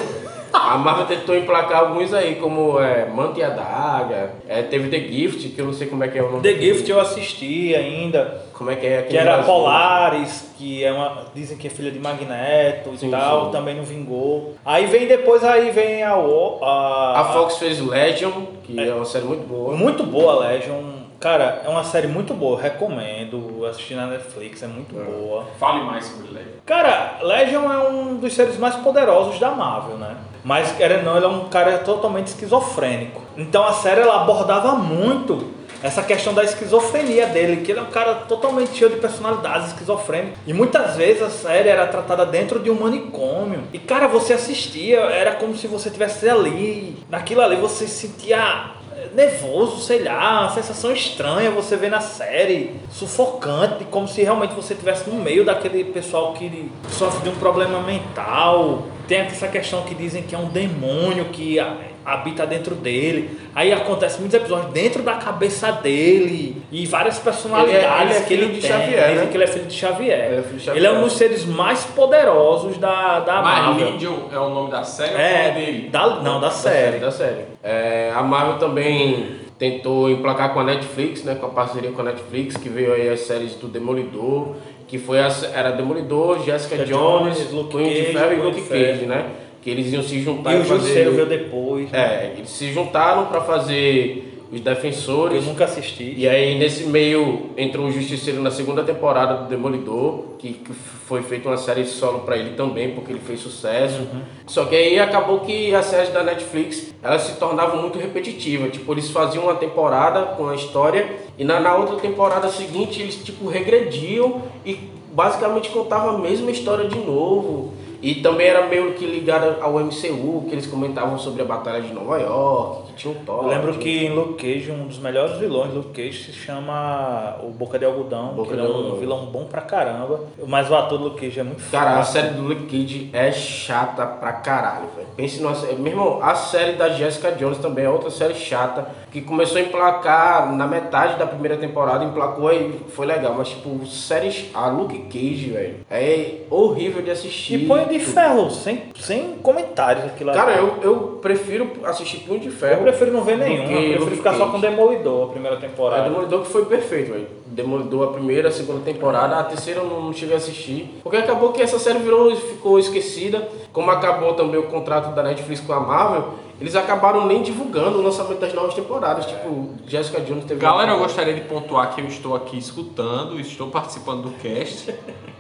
[0.54, 5.00] a Marvel tentou emplacar alguns aí, como é, Manta e a Daga, é, teve The
[5.12, 6.44] Gift, que eu não sei como é que é o nome.
[6.44, 8.42] The Gift eu assisti ainda.
[8.54, 9.42] Como é que é aquele Que era?
[9.42, 11.26] Polaris, que é uma.
[11.34, 13.52] Dizem que é filha de Magneto e tal, sim.
[13.52, 14.54] também não vingou.
[14.64, 16.16] Aí vem depois, aí vem a.
[16.16, 18.32] O- a, A Fox fez Legion,
[18.72, 19.76] que é, uma série muito boa.
[19.76, 21.02] Muito boa, Legion.
[21.20, 25.46] Cara, é uma série muito boa, recomendo assistir na Netflix, é muito boa.
[25.60, 26.60] Fale mais sobre Legion.
[26.66, 30.18] Cara, Legion é um dos seres mais poderosos da Marvel, né?
[30.44, 33.22] Mas, querendo ou não, ele é um cara totalmente esquizofrênico.
[33.38, 37.92] Então a série ela abordava muito essa questão da esquizofrenia dele, que ele é um
[37.92, 40.38] cara totalmente cheio de personalidades esquizofrênicas.
[40.46, 43.64] E muitas vezes a série era tratada dentro de um manicômio.
[43.74, 46.98] E, cara, você assistia, era como se você estivesse ali.
[47.10, 48.72] Naquilo ali você sentia
[49.14, 54.74] nervoso, sei lá, uma sensação estranha você vê na série, sufocante, como se realmente você
[54.74, 58.84] estivesse no meio daquele pessoal que sofre de um problema mental.
[59.08, 61.60] Tem essa questão que dizem que é um demônio que
[62.06, 63.40] habita dentro dele.
[63.56, 68.22] Aí acontece muitos episódios dentro da cabeça dele e várias personalidades Ele é- ele é
[68.22, 68.70] que ele filho de tem.
[68.72, 69.32] Xavier, Dizem né?
[69.32, 70.26] que ele é filho de Xavier.
[70.32, 73.92] Ele é filho de Ele é um dos seres mais poderosos da, da Marvel.
[73.92, 75.90] Legion é o nome da série ou é É, nome dele?
[75.90, 77.00] da, não, da Da série.
[77.00, 77.46] Da série.
[77.64, 82.06] É, a Marvel também tentou emplacar com a Netflix, né, com a parceria com a
[82.06, 84.56] Netflix, que veio aí as séries do Demolidor,
[84.88, 88.62] que foi a, era Demolidor, Jessica Jessica Jones, Jones, Luke Cage, Ferro e Luke.
[88.64, 89.26] Cage, né?
[89.62, 91.10] Que eles iam se juntar E o fazer...
[91.12, 91.92] Veio depois.
[91.92, 92.00] né?
[92.00, 95.46] É, eles se juntaram para fazer os Eu Defensores.
[95.46, 96.14] nunca assisti.
[96.18, 101.22] E aí, nesse meio, entrou o Justiceiro na segunda temporada do Demolidor, que, que foi
[101.22, 104.02] feita uma série solo pra ele também, porque ele fez sucesso.
[104.48, 108.72] Só que aí acabou que as séries da Netflix, elas se tornavam muito repetitivas.
[108.74, 113.16] Tipo, eles faziam uma temporada com a história, e na, na outra temporada seguinte, eles,
[113.24, 114.78] tipo, regrediam e
[115.14, 117.74] basicamente contavam a mesma história de novo.
[118.02, 121.94] E também era meio que ligada ao MCU, que eles comentavam sobre a Batalha de
[121.94, 123.44] Nova York, que tinha um Thor.
[123.44, 127.50] Eu lembro que em Luke Cage, um dos melhores vilões Luke Cage se chama o
[127.52, 128.98] Boca de Algodão, Boca que de ele é um Algodão.
[129.00, 130.22] vilão bom pra caramba.
[130.48, 133.32] Mas o ator do Luke Cage é muito Cara, a série do Luke Cage é
[133.32, 135.08] chata pra caralho, velho.
[135.16, 135.76] Pense numa série.
[135.76, 138.88] Meu irmão, a série da Jessica Jones também é outra série chata.
[139.12, 143.36] Que começou a emplacar na metade da primeira temporada, emplacou e foi legal.
[143.38, 144.50] Mas, tipo, séries.
[144.54, 147.56] A Luke Cage, velho, é horrível de assistir.
[147.62, 150.32] E Punho de Ferro, sem, sem comentários aquilo.
[150.34, 152.82] Cara, eu, eu prefiro assistir Punho de Eu Ferro.
[152.84, 156.04] prefiro não ver nenhum, que eu prefiro ficar só com Demolidor, a primeira É, temporada.
[156.04, 157.28] Demolidor que foi perfeito, velho.
[157.46, 161.00] Demolidor a primeira, a segunda temporada, a terceira eu não, não cheguei a assistir.
[161.04, 163.48] Porque acabou que essa série virou, ficou esquecida.
[163.74, 168.02] Como acabou também o contrato da Netflix com a Marvel, eles acabaram nem divulgando o
[168.02, 169.26] lançamento das novas temporadas.
[169.26, 170.60] Tipo, Jessica Jones teve.
[170.62, 174.94] Galera, eu gostaria de pontuar que eu estou aqui escutando, estou participando do cast,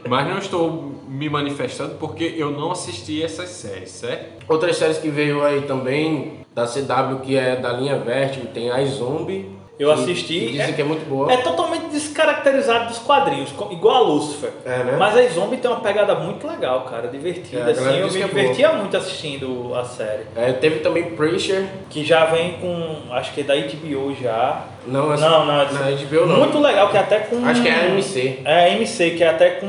[0.07, 4.43] mas não estou me manifestando porque eu não assisti essas séries, certo?
[4.49, 8.83] Outras séries que veio aí também, da CW, que é da linha Vertigo, tem a
[8.85, 9.47] Zombie.
[9.79, 11.31] Eu que- assisti, que dizem é- que é muito boa.
[11.31, 14.51] É totalmente descaracterizado dos quadrinhos, igual a Lucifer.
[14.63, 14.95] É, né?
[14.99, 17.61] Mas a Zombie tem uma pegada muito legal, cara, divertida.
[17.69, 20.23] É, assim, eu me é divertia muito assistindo a série.
[20.35, 21.65] É, teve também Preacher.
[21.89, 24.65] Que já vem com, acho que é da HBO já.
[24.85, 26.37] Não, essa- Não, não, na HBO não.
[26.39, 27.43] Muito legal, que é até com.
[27.45, 28.39] Acho que é a MC.
[28.45, 29.67] É a MC, que é até com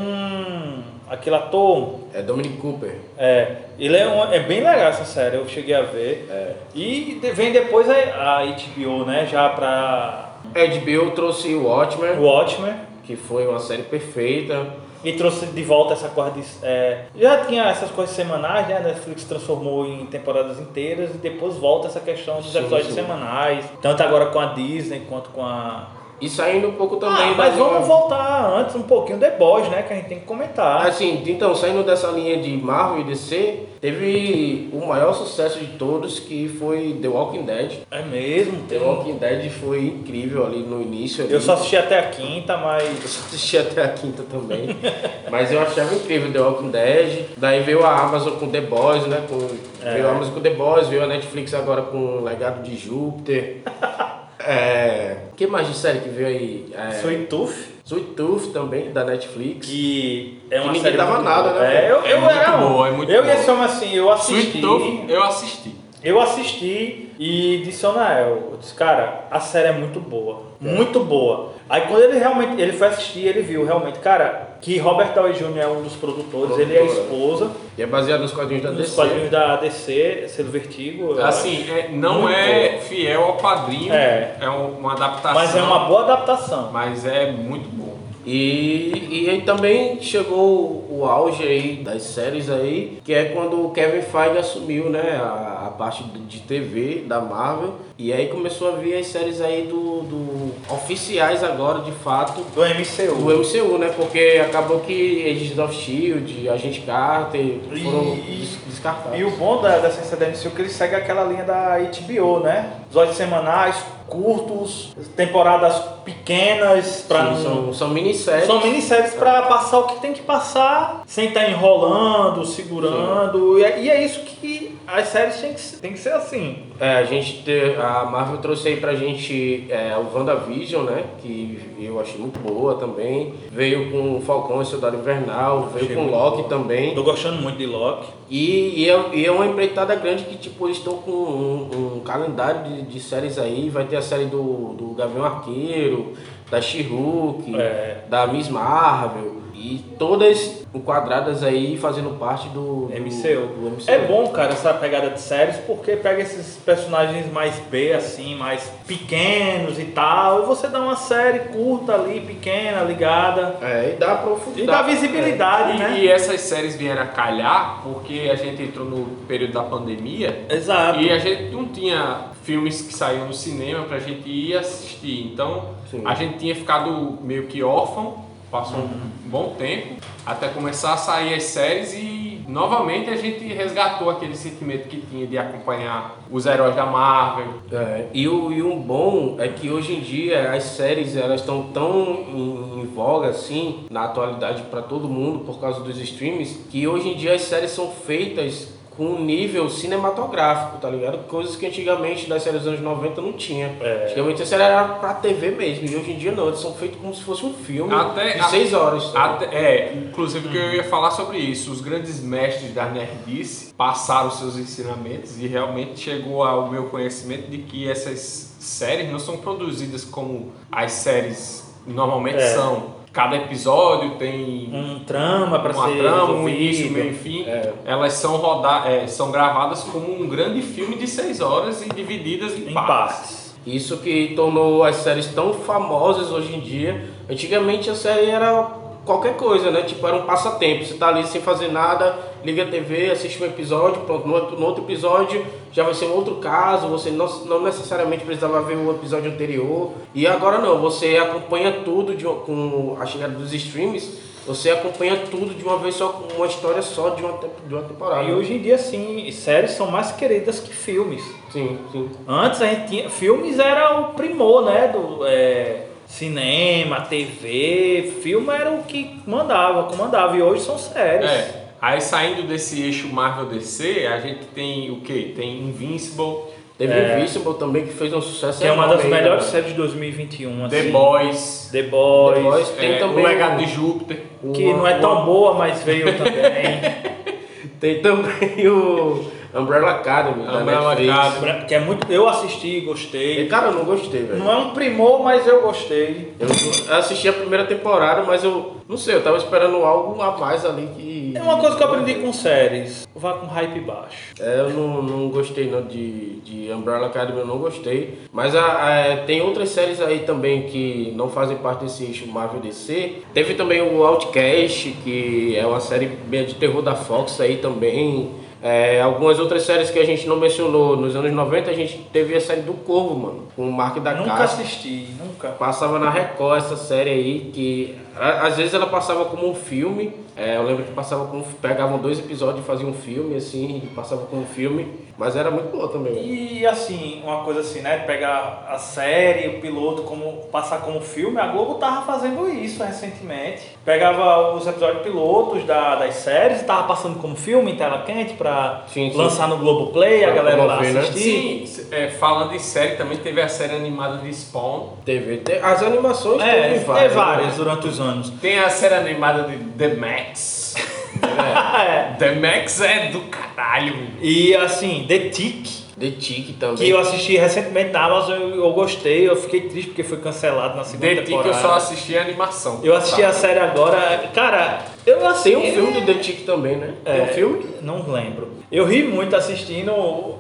[1.13, 2.01] aquele ator.
[2.15, 2.97] É Dominic Cooper.
[3.19, 6.27] É, ele é, um- é bem legal essa série, eu cheguei a ver.
[6.31, 6.53] É.
[6.75, 7.95] E vem depois a,
[8.41, 9.27] a HBO, né?
[9.31, 12.19] Já pra A HBO trouxe o Watchmen.
[12.19, 12.75] Watchmen.
[13.05, 14.67] que foi uma série perfeita.
[15.05, 16.45] E trouxe de volta essa coisa de.
[16.63, 18.77] é, já tinha essas coisas semanais, né?
[18.77, 22.95] A Netflix transformou em temporadas inteiras e depois volta essa questão dos Sim, episódios sim.
[22.95, 23.65] semanais.
[23.83, 25.89] Tanto agora com a Disney quanto com a.
[26.23, 27.31] E saindo um pouco também.
[27.33, 29.83] Ah, mas vamos voltar antes um pouquinho The Boys, né?
[29.83, 30.87] Que a gente tem que comentar.
[30.87, 36.21] Assim, então, saindo dessa linha de Marvel e DC, teve o maior sucesso de todos,
[36.21, 37.73] que foi The Walking Dead.
[37.91, 41.25] É mesmo, The tem Walking Dead foi incrível ali no início.
[41.25, 41.33] ali.
[41.33, 42.83] Eu só assisti até a quinta, Eu mas.
[43.11, 44.77] só assisti até a quinta também.
[45.29, 47.25] Mas eu achava incrível The Walking Dead.
[47.37, 49.25] Daí veio a Amazon com The Boys, né?
[49.29, 49.39] Com,
[49.85, 49.95] É.
[49.95, 53.63] Veio a Amazon com The Boys, veio a Netflix agora com o Legado de Júpiter.
[54.47, 55.17] É.
[55.33, 56.73] O que mais de série que veio aí?
[56.77, 59.67] É, Sweet Tooth, Sweet Tooth também, da Netflix.
[59.67, 60.97] que é uma Que ninguém série.
[60.97, 61.61] dava muito nada, boa.
[61.61, 61.75] né?
[61.87, 63.35] É, eu, eu É muito era boa, é muito eu boa.
[63.35, 64.35] e esse homem assim, eu assisti.
[64.59, 65.75] Sweet Tooth, eu assisti.
[66.05, 70.43] Eu assisti e disse ao Nael, eu disse, cara, a série é muito boa.
[70.61, 71.53] Muito boa.
[71.69, 75.59] Aí quando ele realmente, ele foi assistir, ele viu realmente, cara, que Robert Downey Jr.
[75.59, 78.71] é um dos produtores, ele é a Produtor, esposa, E é baseado nos quadrinhos da
[78.71, 78.95] dos DC.
[78.95, 81.21] quadrinhos da DC, selo Vertigo.
[81.21, 84.37] Assim, é- não Muito é fiel ao quadrinho, É.
[84.41, 85.35] é, um- uma adaptação.
[85.35, 86.71] Mas é uma boa adaptação.
[86.73, 87.82] Mas é muito bom.
[88.25, 93.71] E, e aí também chegou o auge aí das séries aí, que é quando o
[93.71, 97.75] Kevin Feige assumiu, né, a, a parte de TV da Marvel.
[97.99, 102.63] E aí começou a vir as séries aí do, do oficiais agora, de fato, Do
[102.63, 103.15] MCU.
[103.15, 103.93] do MCU, né?
[103.95, 109.19] Porque acabou que Agents of Shield, Agente Carter foram E- des- descartados.
[109.19, 111.77] E o bom da, da ciência da MCU é que ele segue aquela linha da
[111.79, 112.73] HBO, né?
[112.87, 113.77] Episódios semanais,
[114.13, 117.43] curtos, temporadas pequenas, não...
[117.43, 118.47] são, são minisséries.
[118.47, 123.59] São minisséries pra passar o que tem que passar, sem estar enrolando, segurando.
[123.59, 126.57] E é, e é isso que as séries têm que, ser- tem que ser assim.
[126.79, 131.05] É, a gente te- a Marvel trouxe aí pra gente é, o WandaVision, né?
[131.21, 133.35] Que eu achei muito boa também.
[133.51, 136.49] Veio com o Falcão e Soldado Invernal, veio Achei com Loki boa.
[136.49, 136.95] também.
[136.95, 138.09] Tô gostando muito de Loki.
[138.29, 142.01] E, e, é, e é uma empreitada grande que, tipo, eles estão com um, um
[142.01, 143.69] calendário de, de séries aí.
[143.71, 146.13] Vai ter a série do, do Gavião Arqueiro,
[146.53, 148.05] da She-Hulk, É.
[148.11, 149.41] da Miss Marvel.
[149.55, 153.47] E todas enquadradas aí fazendo parte do, do, MCU.
[153.47, 153.85] do MCU.
[153.87, 158.65] É bom, cara, essa pegada de séries, porque pega esses personagens mais B, assim, mais
[158.89, 164.17] pequenos e tal, e você dá uma série curta ali, pequena, ligada, É, e dá
[164.17, 165.99] pra e dá visibilidade, E, né?
[166.01, 170.99] e essas séries vieram a calhar porque a gente entrou no período da pandemia Exato.
[171.01, 175.31] e a gente não tinha filmes que saíam no cinema pra gente ir assistir.
[175.33, 176.03] Então Sim.
[176.07, 181.35] a gente tinha ficado meio que órfão, passou um bom tempo até começar a sair
[181.35, 186.75] as séries e novamente a gente resgatou aquele sentimento que tinha de acompanhar os heróis
[186.75, 187.55] da Marvel.
[187.71, 191.65] É, e, o, e um bom é que hoje em dia as séries elas estão
[191.75, 196.89] tão em, em voga assim na atualidade para todo mundo por causa dos streams que
[196.89, 201.27] hoje em dia as séries são feitas com um nível cinematográfico, tá ligado?
[201.27, 203.75] Coisas que antigamente das séries dos anos 90 não tinha.
[203.81, 204.05] É.
[204.07, 206.99] Antigamente a série era pra TV mesmo, e hoje em dia não, eles são feitos
[207.01, 209.11] como se fosse um filme Até- de seis horas.
[209.13, 209.25] tá?
[209.25, 211.71] Até- é, inclusive que eu ia falar sobre isso.
[211.73, 217.59] Os grandes mestres da nerdice passaram seus ensinamentos e realmente chegou ao meu conhecimento de
[217.59, 222.55] que essas séries não são produzidas como as séries normalmente É.
[222.55, 223.02] são.
[223.13, 227.45] Cada episódio tem Um trama pra uma ser trama, um início, meio fim.
[227.45, 227.73] É.
[227.85, 232.57] Elas são, roda é, são gravadas como um grande filme de seis horas e divididas
[232.57, 233.17] em, em partes.
[233.17, 233.43] partes.
[233.67, 237.05] Isso que tornou as séries tão famosas hoje em dia.
[237.29, 239.83] Antigamente a série era qualquer coisa, né?
[239.83, 240.85] Tipo, era um passatempo.
[240.85, 244.27] Você tá ali sem fazer nada, liga a TV, assiste um episódio, pronto.
[244.27, 246.89] No outro, no outro episódio já vai ser um outro caso.
[246.89, 249.93] Você não, não necessariamente precisava ver o episódio anterior.
[250.15, 254.33] E agora não, você acompanha tudo de, com a chegada dos streams.
[254.47, 257.83] Você acompanha tudo de uma vez só, com uma história só de uma, de uma
[257.85, 258.25] temporada.
[258.25, 261.23] E hoje em dia, sim, séries são mais queridas que filmes.
[261.53, 262.11] Sim, sim.
[262.27, 263.09] Antes a gente tinha.
[263.09, 264.89] Filmes era o primor, né?
[264.89, 268.13] Do é, cinema, TV.
[268.23, 270.37] Filme era o que mandava, comandava.
[270.37, 271.31] E hoje são séries.
[271.31, 271.63] É.
[271.81, 275.33] Aí saindo desse eixo Marvel DC, a gente tem o quê?
[275.35, 277.17] Tem Invincible, Teve É.
[277.19, 279.51] Invincible também, que fez um sucesso Que é uma das aí, melhores né?
[279.51, 280.69] séries de 2021.
[280.69, 280.91] The assim.
[280.91, 282.35] Boys, The Boys.
[282.37, 282.69] The Boys.
[282.71, 284.23] Tem é, também o Legado o- de Júpiter.
[284.55, 286.81] Que Uma- não é tão uma- boa, mas veio também.
[287.79, 290.43] Tem também o Umbrella Academy.
[290.43, 290.93] Umbrella.
[290.93, 291.67] Academy.
[291.67, 292.11] que é muito.
[292.11, 293.47] Eu assisti, E, gostei.
[293.49, 294.39] cara, eu não gostei, velho.
[294.39, 296.33] Não é um primor, mas eu gostei.
[296.41, 300.37] Eu, eu assisti a primeira temporada, mas eu não sei, eu tava esperando algo a
[300.37, 301.33] mais ali que.
[301.35, 303.07] É uma coisa que eu aprendi com séries.
[303.15, 304.35] Vá com hype baixo.
[304.41, 308.19] É, eu não, não gostei não de, de Umbrella Academy, eu não gostei.
[308.33, 312.61] Mas a, a- tem outras séries aí também que não fazem parte desse eixo Marvel
[312.61, 313.17] DC.
[313.33, 318.31] Teve também o Outcast, que é uma série de terror da Fox aí também.
[318.63, 320.97] É, algumas outras séries que a gente não mencionou.
[320.97, 323.49] Nos anos 90 a gente teve a série do Corvo, mano.
[323.57, 325.49] Com o Mark da nunca assisti, nunca.
[325.49, 330.13] Passava na Record essa série aí, que a- às vezes ela passava como um filme.
[330.37, 331.45] É, eu lembro que passava como.
[331.61, 334.87] Pegavam dois episódios e faziam um filme, assim, e passava como um filme.
[335.23, 336.15] Mas era muito boa também.
[336.21, 337.99] E assim, uma coisa assim, né?
[337.99, 343.63] Pegar a série, o piloto, como passar como filme, a Globo tava fazendo isso recentemente.
[343.85, 348.35] Pegava os episódios pilotos da, das séries e tava passando como filme em tela quente
[348.35, 349.17] pra Sim, sim.
[349.17, 351.01] lançar no Globoplay, a Pra galera lá promover, né?
[351.09, 351.67] assistir.
[351.69, 354.89] Sim, é, falando em série, também teve a série animada de Spawn.
[355.05, 355.37] TV.
[355.37, 357.13] te- As animações É, teve tem várias.
[357.13, 357.55] várias né?
[357.57, 358.31] durante os anos.
[358.41, 360.75] Tem a série animada de The Max.
[361.23, 362.15] É.
[362.19, 363.95] The Max é do caralho.
[364.21, 365.83] E assim, The Tick.
[365.99, 366.77] The Tick também.
[366.77, 370.77] Que eu assisti recentemente na Amazon, eu, eu gostei, eu fiquei triste porque foi cancelado
[370.77, 371.49] na segunda The Tick temporada.
[371.51, 372.81] eu só assisti a animação.
[372.83, 375.51] Eu assisti a série agora, cara, eu assim.
[375.51, 376.95] Tem um filme do The Tick também, né?
[377.05, 377.67] Tem É, um filme?
[377.83, 378.51] Não lembro.
[378.71, 379.93] Eu ri muito assistindo.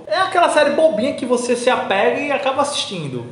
[0.06, 3.24] É aquela série bobinha que você se apega e acaba assistindo.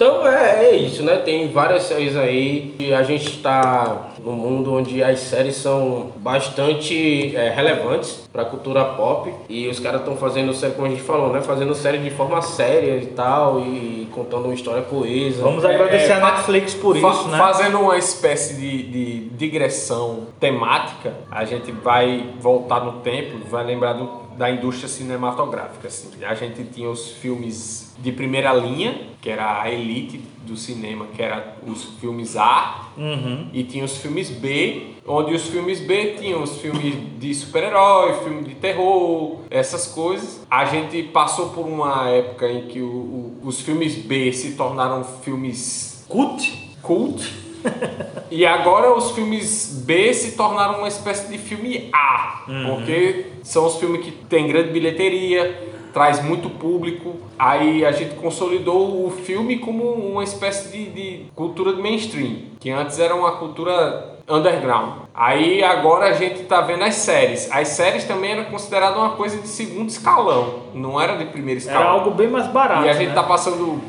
[0.00, 1.16] Então é, é isso, né?
[1.16, 7.34] Tem várias séries aí e a gente está num mundo onde as séries são bastante
[7.34, 11.02] é, relevantes para a cultura pop e os caras estão fazendo série, como a gente
[11.02, 11.40] falou, né?
[11.40, 15.42] Fazendo série de forma séria e tal e contando uma história coesa.
[15.42, 17.36] Vamos É, agradecer é, a Netflix por isso, né?
[17.36, 23.94] Fazendo uma espécie de, de digressão temática, a gente vai voltar no tempo, vai lembrar
[23.94, 25.88] do- da indústria cinematográfica.
[25.88, 26.08] Assim.
[26.24, 31.20] A gente tinha os filmes de primeira linha, que era a elite do cinema, que
[31.20, 33.48] era os filmes A, Uhum.
[33.52, 38.44] e tinha os filmes B, onde os filmes B tinham os filmes de super-herói, filme
[38.44, 40.40] de terror, essas coisas.
[40.50, 45.02] A gente passou por uma época em que o- o- os filmes B se tornaram
[45.04, 46.76] filmes Cult?
[46.80, 47.47] cult.
[48.30, 53.76] e agora os filmes B se tornaram uma espécie de filme A, porque são os
[53.76, 57.16] filmes que têm grande bilheteria, traz muito público.
[57.38, 62.70] Aí a gente consolidou o filme como uma espécie de, de cultura de mainstream, que
[62.70, 64.92] antes era uma cultura underground.
[65.14, 67.48] Aí agora a gente tá vendo as séries.
[67.50, 71.80] As séries também eram consideradas uma coisa de segundo escalão, não era de primeiro escalão.
[71.80, 72.84] Era algo bem mais barato.
[72.86, 73.14] E a gente né?
[73.14, 73.80] tá passando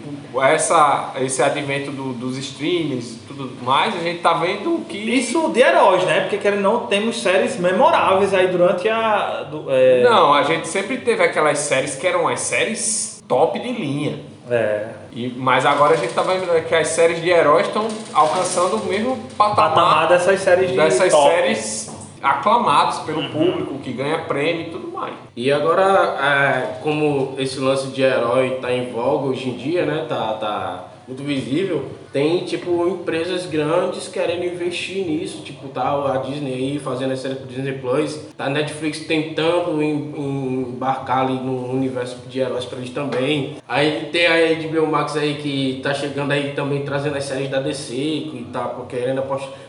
[0.42, 4.98] essa, esse advento do- dos streamings e tudo mais, a gente tá vendo que.
[4.98, 6.22] Isso de heróis, né?
[6.22, 9.44] Porque querendo não, temos séries memoráveis aí durante a.
[9.44, 13.72] do- é, Não, a gente sempre teve aquelas séries que eram as séries top de
[13.72, 14.20] linha.
[14.50, 14.88] É.
[15.12, 18.86] E, mas agora a gente tá vendo que as séries de heróis estão alcançando o
[18.86, 21.30] mesmo patamar, Patamar dessas séries de dessas top.
[21.30, 21.92] séries
[22.22, 25.14] aclamadas pelo público, que ganha prêmio e tudo mais.
[25.36, 30.06] E agora, é, como esse lance de herói tá em voga hoje em dia, né?
[30.08, 31.86] Tá, tá muito visível.
[32.12, 35.44] Tem, tipo, empresas grandes querendo investir nisso.
[35.44, 38.28] Tipo, tá a Disney aí fazendo essa série pro Disney Plus.
[38.36, 43.58] Tá a Netflix tentando em- em- embarcar ali no universo de heróis pra eles também.
[43.68, 47.60] Aí tem a HBO Max aí que tá chegando aí também trazendo as séries da
[47.60, 47.94] DC.
[47.94, 49.22] E tá querendo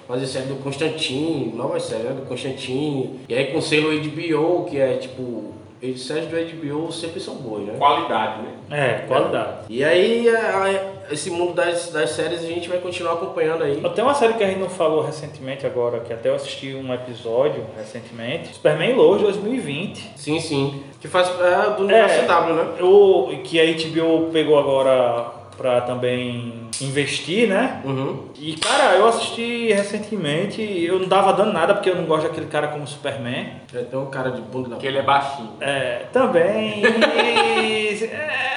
[0.08, 3.20] fazer série do Constantine, novas séries né, do Constantine.
[3.28, 5.52] E aí com selo HBO, que é, tipo...
[5.82, 7.74] As séries do HBO sempre são boas, né?
[7.78, 8.48] Qualidade, né?
[8.70, 9.64] É, qualidade.
[9.68, 13.80] E aí, a- a- esse mundo das, das séries a gente vai continuar acompanhando aí.
[13.94, 16.92] Tem uma série que a gente não falou recentemente agora, que até eu assisti um
[16.94, 18.54] episódio recentemente.
[18.54, 20.10] Superman Lois 2020.
[20.16, 20.82] Sim, sim.
[21.00, 22.82] Que faz é, do universo CW, né?
[22.82, 27.80] O, que a HBO pegou agora pra também investir, né?
[27.84, 28.28] Uhum.
[28.38, 32.46] E cara, eu assisti recentemente, eu não dava dando nada porque eu não gosto daquele
[32.46, 33.52] cara como Superman.
[33.70, 35.50] Tem um cara de bunda na Porque ele é baixinho.
[35.60, 36.82] É, também.
[38.04, 38.50] é...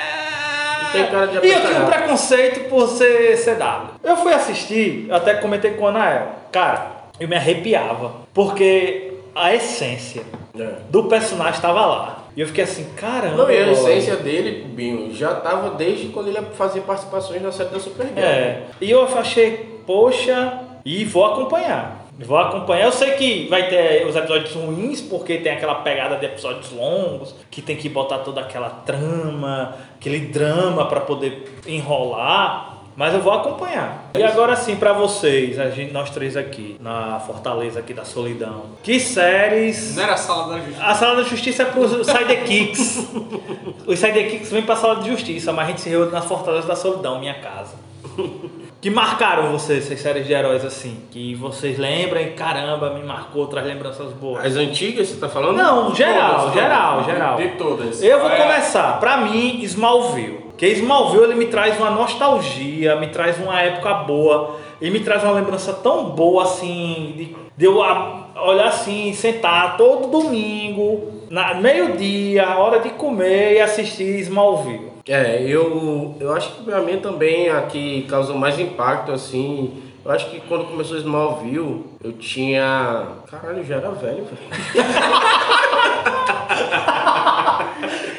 [0.92, 3.88] Tem cara de E eu tinha um preconceito por ser CW.
[4.04, 6.28] Eu fui assistir, eu até comentei com a Anael.
[6.52, 8.14] Cara, eu me arrepiava.
[8.34, 10.24] Porque a essência
[10.58, 10.76] É.
[10.90, 12.23] do personagem estava lá.
[12.36, 13.38] E eu fiquei assim, caramba.
[13.38, 17.70] Não, e a essência dele, Binho, já tava desde quando ele fazia participações na série
[17.70, 18.20] da Supergirl.
[18.20, 18.64] É.
[18.82, 22.04] E eu achei, poxa, e vou acompanhar.
[22.20, 22.86] Vou acompanhar.
[22.86, 27.36] Eu sei que vai ter os episódios ruins, porque tem aquela pegada de episódios longos,
[27.50, 32.73] que tem que botar toda aquela trama, aquele drama para poder enrolar.
[32.96, 34.12] Mas eu vou acompanhar.
[34.16, 38.66] E agora sim, para vocês, a gente, nós três aqui, na Fortaleza aqui da Solidão.
[38.84, 39.96] Que séries.
[39.96, 40.84] Não era a sala da justiça.
[40.86, 43.08] A sala da justiça é para os sidekicks.
[43.88, 46.68] os sidekicks vêm para a sala de justiça, mas a gente se reúne na Fortaleza
[46.68, 47.76] da Solidão, minha casa.
[48.80, 51.00] Que marcaram vocês, essas séries de heróis assim?
[51.10, 54.46] Que vocês lembram e caramba, me marcou, traz lembranças boas.
[54.46, 55.56] As antigas, você tá falando?
[55.56, 57.06] Não, geral, Todas, geral, todas.
[57.14, 57.38] geral.
[57.38, 58.04] De todas.
[58.04, 59.00] Eu vou É, começar.
[59.00, 60.43] Pra mim, Smallville.
[60.54, 64.56] Porque Smallville ele me traz uma nostalgia, me traz uma época boa.
[64.80, 69.78] Ele me traz uma lembrança tão boa assim, de, de eu a- olhar assim, sentar
[69.78, 74.92] todo domingo, na meio-dia, hora de comer e assistir Smallville.
[75.08, 79.82] É, eu, eu acho que pra mim também a que causou mais impacto, assim.
[80.06, 83.08] Eu acho que quando começou Smallville, eu tinha.
[83.30, 84.84] Caralho, eu já era velho, velho.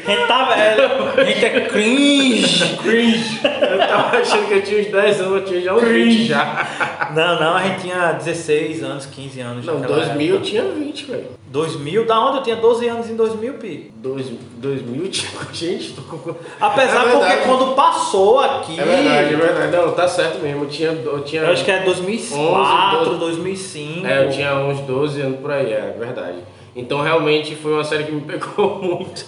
[0.07, 2.77] A gente tá velho, a gente é cringe.
[2.83, 3.41] Cringe.
[3.45, 7.11] Eu tava achando que eu tinha uns 10 anos, eu tinha já uns 20 já.
[7.15, 9.65] Não, não, a gente tinha 16 anos, 15 anos.
[9.65, 11.27] Não, naquela 2000 eu tinha 20, velho.
[11.47, 12.05] 2000?
[12.07, 13.93] Da onde eu tinha 12 anos em 2000, Pi?
[13.97, 15.31] Dois- 2000 tinha.
[15.53, 16.35] Gente, tô.
[16.61, 18.79] Apesar É porque quando passou aqui.
[18.79, 19.77] É verdade, é verdade.
[19.77, 20.65] Não, tá certo mesmo.
[20.65, 20.89] Eu tinha.
[20.91, 24.07] Eu, tinha, Eu acho que é 2004, 11, 2005.
[24.07, 26.39] É, eu tinha uns 12 anos por aí, é verdade.
[26.77, 29.27] Então realmente foi uma série que me pegou muito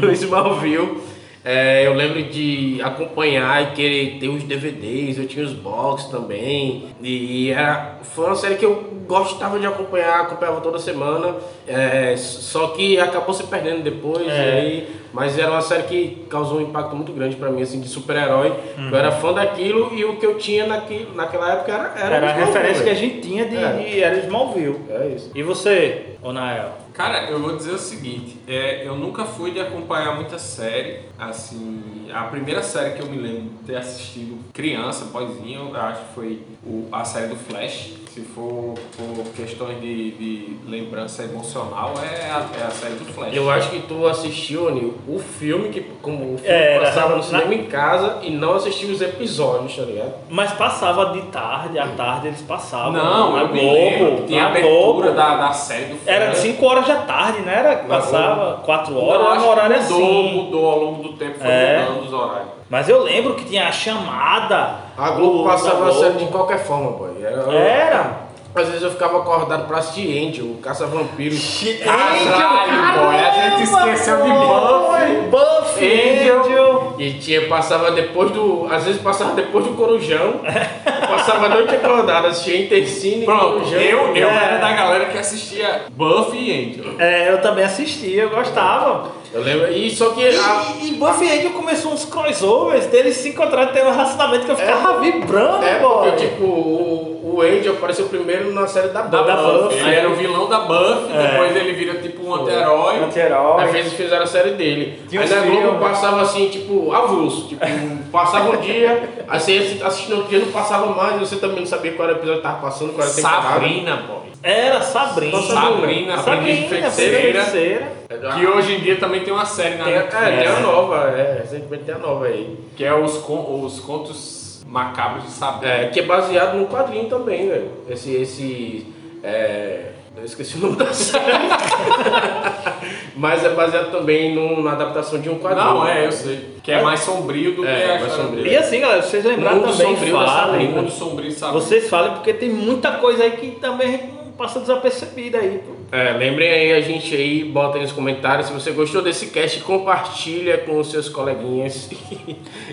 [0.00, 1.17] no Smallville.
[1.44, 6.86] É, eu lembro de acompanhar e querer ter os DVDs, eu tinha os box também.
[7.00, 11.36] E, era, foi uma série que eu gostava de acompanhar, acompanhava toda semana.
[11.66, 14.26] é, só que acabou se perdendo depois.
[14.28, 14.40] É.
[14.60, 17.88] aí, mas era uma série que causou um impacto muito grande pra mim, assim, de
[17.88, 18.52] super-herói.
[18.90, 22.30] Eu era fã daquilo e o que eu tinha naqui, naquela época era Era, Era
[22.30, 23.72] a referência que a gente tinha de, É.
[23.72, 24.80] de era Smallville.
[24.90, 25.30] É isso.
[25.34, 26.72] E você, Onael?
[26.98, 32.08] Cara, eu vou dizer o seguinte, é, eu nunca fui de acompanhar muita série, assim,
[32.12, 36.14] a primeira série que eu me lembro de ter assistido criança, pós-zinho, eu acho que
[36.14, 42.30] foi o- a série do Flash, se for por questões de, de lembrança emocional, é
[42.30, 43.34] a, é a série do Flash.
[43.34, 47.16] Eu acho que tu assistiu, Nil, o filme que como o filme Era, passava no
[47.16, 50.14] na- cinema em casa e não assistiu os episódios, tá ligado?
[50.28, 52.92] Mas passava de tarde, à tarde eles passavam.
[52.92, 54.26] Não, na eu Globo.
[54.26, 56.16] tinha a na abertura da, da série do Flash.
[56.16, 57.76] Era 5 horas da tarde, não era?
[57.76, 60.32] Passava 4 horas, Não, era um horário mudou, assim.
[60.34, 61.86] mudou ao longo do tempo, foi É.
[61.88, 62.57] mudando os horários.
[62.70, 64.76] Mas eu lembro que tinha a chamada.
[64.96, 67.10] A Globo passava a série de qualquer forma, boy.
[67.22, 68.28] Era, Era.
[68.54, 71.36] Às vezes eu ficava acordado pra assistir Angel, o Caça-Vampiro.
[71.84, 75.30] Caralho, boy, a gente esqueceu de Buffy.
[75.30, 76.40] Buffy, Angel.
[76.40, 76.94] Angel.
[76.98, 78.66] E tinha, passava depois do.
[78.70, 80.40] Às vezes passava depois do Corujão.
[81.08, 83.80] passava a noite acordada, assistia Intercine, Pronto, Corujão.
[83.80, 84.44] eu, eu É.
[84.44, 86.94] era da galera que assistia Buffy e Angel.
[86.98, 89.17] É, eu também assistia, eu gostava.
[89.32, 89.70] Eu lembro.
[89.72, 90.26] E só que.
[90.26, 94.44] a- E, e Buffy e Angel começou uns crossovers deles se encontrarem tendo um relacionamento
[94.46, 96.10] que eu ficava vibrando, É, boy.
[96.10, 99.62] porque, tipo, o, o Angel apareceu primeiro na série da Da Buffy.
[99.64, 99.78] Buffy.
[99.80, 101.26] Ele era o vilão da Buffy, É.
[101.28, 102.96] depois ele vira tipo um anti-herói.
[103.04, 103.62] Anti-herói.
[103.64, 104.98] Aí fez, fizeram a série dele.
[105.08, 107.48] Tinha aí na Globo passava assim, tipo, avulso.
[107.48, 107.60] Tipo,
[108.10, 111.92] passava um dia, aí você no outro dia, não passava mais, você também não sabia
[111.92, 113.42] qual era o episódio que tava passando, qual era a temporada.
[113.48, 114.17] Sabrina, boy.
[114.42, 115.42] Era Sabrina.
[115.42, 117.42] Sabrina, aprendiz de feiticeira.
[117.44, 117.92] feiticeira.
[118.38, 120.96] Que hoje em dia também tem uma série na Tem, é, Netflix, tem a nova,
[121.10, 122.56] é, recentemente tem a nova aí.
[122.76, 125.72] que é os, os contos macabros de Sabrina.
[125.74, 127.70] É, que é baseado num quadrinho também, velho.
[127.88, 128.86] Esse, esse,
[129.22, 129.92] é...
[130.16, 131.24] Eu esqueci o nome da série.
[133.16, 135.64] Mas é baseado também num- na adaptação de um quadrinho.
[135.74, 136.56] Não, é, eu sei.
[136.62, 138.46] Que é mais sombrio do É, que a mais sombrio.
[138.46, 140.28] E assim, galera, vocês lembraram Mundo também, Sombrio falem.
[140.34, 140.72] Sabrina.
[140.72, 141.60] mundo sombrio Sabrina.
[141.60, 145.62] Vocês falem porque tem muita coisa aí que também a gente não passa desapercebida aí.
[145.90, 148.46] É, lembrem aí a gente aí, bota aí nos comentários.
[148.46, 151.90] Se você gostou desse cast, compartilha com os seus coleguinhas.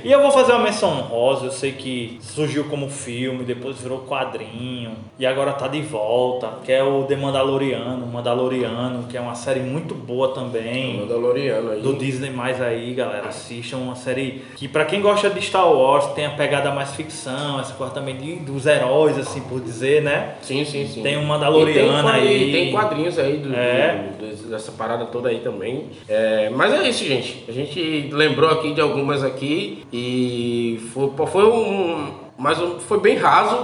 [0.04, 4.00] E eu vou fazer uma menção honrosa, eu sei que surgiu como filme, depois virou
[4.00, 9.34] quadrinho, e agora tá de volta, que é o The Mandaloriano, Mandaloriano, que é uma
[9.34, 10.98] série muito boa também.
[11.00, 11.82] Mandaloriano aí.
[11.82, 16.06] Do Disney mais aí, galera, assistam uma série que pra quem gosta de Star Wars
[16.14, 20.36] tem a pegada mais ficção, essa coisa também de, dos heróis, assim por dizer, né?
[20.42, 21.02] Sim, sim, sim.
[21.02, 22.52] Tem um Mandaloriano E tem, aí.
[22.52, 22.72] Tem
[23.20, 24.10] aí do, É.
[24.20, 25.86] do- dessa parada toda aí também.
[26.08, 27.44] É, mas é isso, gente.
[27.48, 32.26] A gente lembrou aqui de algumas aqui e foi, foi um.
[32.38, 33.56] Mas foi bem raso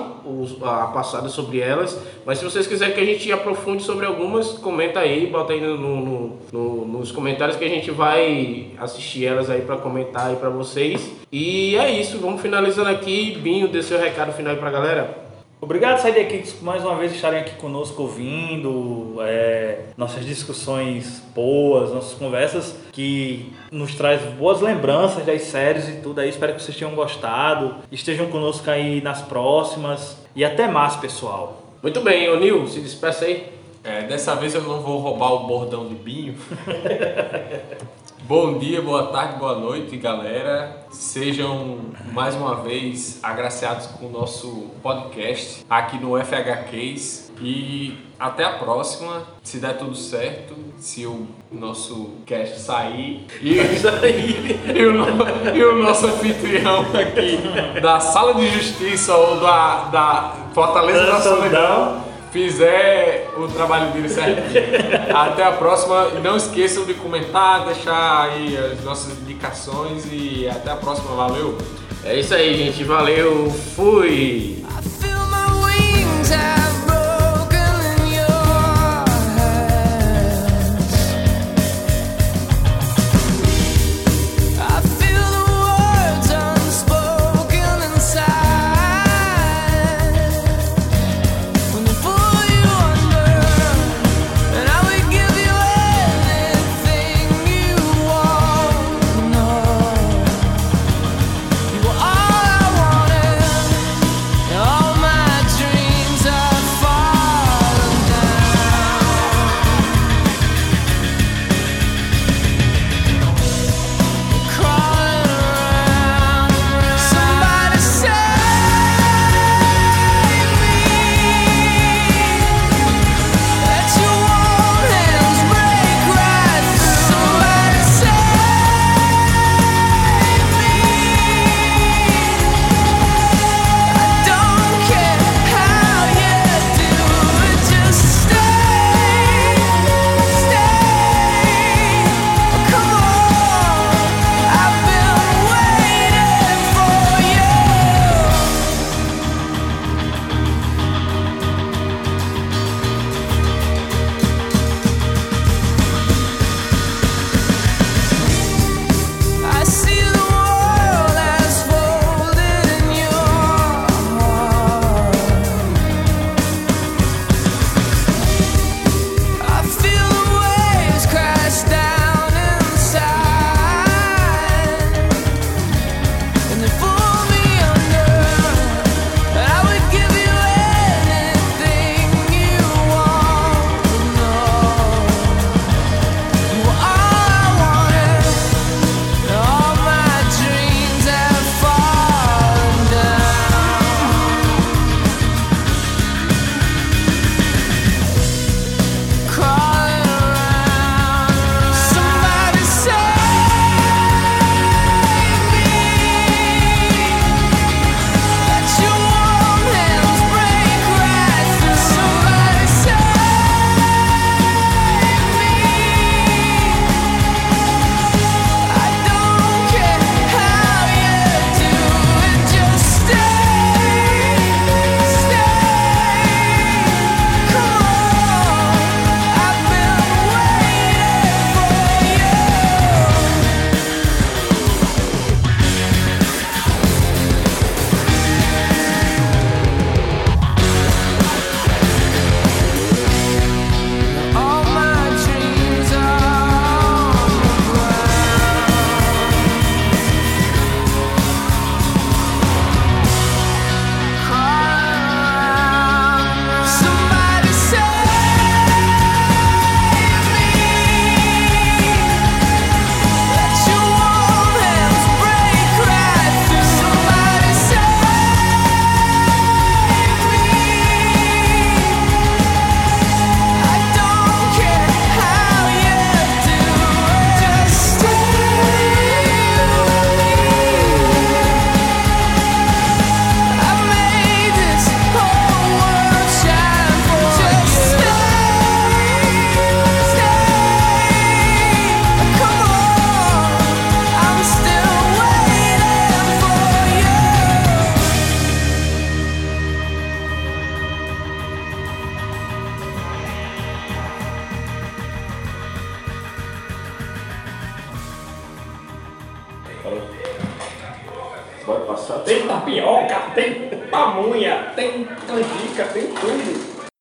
[0.64, 2.00] a passada sobre elas.
[2.26, 5.76] Mas se vocês quiserem que a gente aprofunde sobre algumas, comenta aí, bota aí no,
[5.76, 10.48] no- no- nos comentários que a gente vai assistir elas aí pra comentar aí pra
[10.50, 11.12] vocês.
[11.30, 13.38] E é isso, vamos finalizando aqui.
[13.42, 15.18] Binho, dê seu recado final aí pra galera.
[15.64, 21.94] Obrigado, Side Kicks, por mais uma vez estarem aqui conosco ouvindo é, nossas discussões boas,
[21.94, 26.30] nossas conversas que nos traz boas lembranças das séries e tudo aí.
[26.30, 27.76] Espero que vocês tenham gostado.
[27.92, 30.18] Estejam conosco aí nas próximas.
[30.36, 31.62] E até mais, pessoal.
[31.84, 33.54] Muito bem, ô Nil, se despeça aí.
[33.84, 36.36] É, dessa vez eu não vou roubar o bordão de Binho.
[38.24, 40.86] Bom dia, boa tarde, boa noite, galera.
[40.92, 41.80] Sejam
[42.14, 47.32] mais uma vez agraciados com o nosso podcast aqui no FHQs.
[47.42, 53.26] E até a próxima, se der tudo certo, se o nosso cast sair.
[53.42, 53.56] E,
[54.78, 60.36] e, o, no- e o nosso anfitrião aqui da Sala de Justiça ou da, da
[60.54, 64.64] Fortaleza da Solidão fizer o trabalho dele certinho.
[65.14, 66.10] Até a próxima.
[66.24, 71.16] Não esqueçam de comentar, deixar aí as nossas indicações e até a próxima.
[71.16, 71.58] Valeu!
[72.04, 72.84] É isso aí, gente.
[72.84, 73.52] Valeu.
[73.76, 74.61] Fui.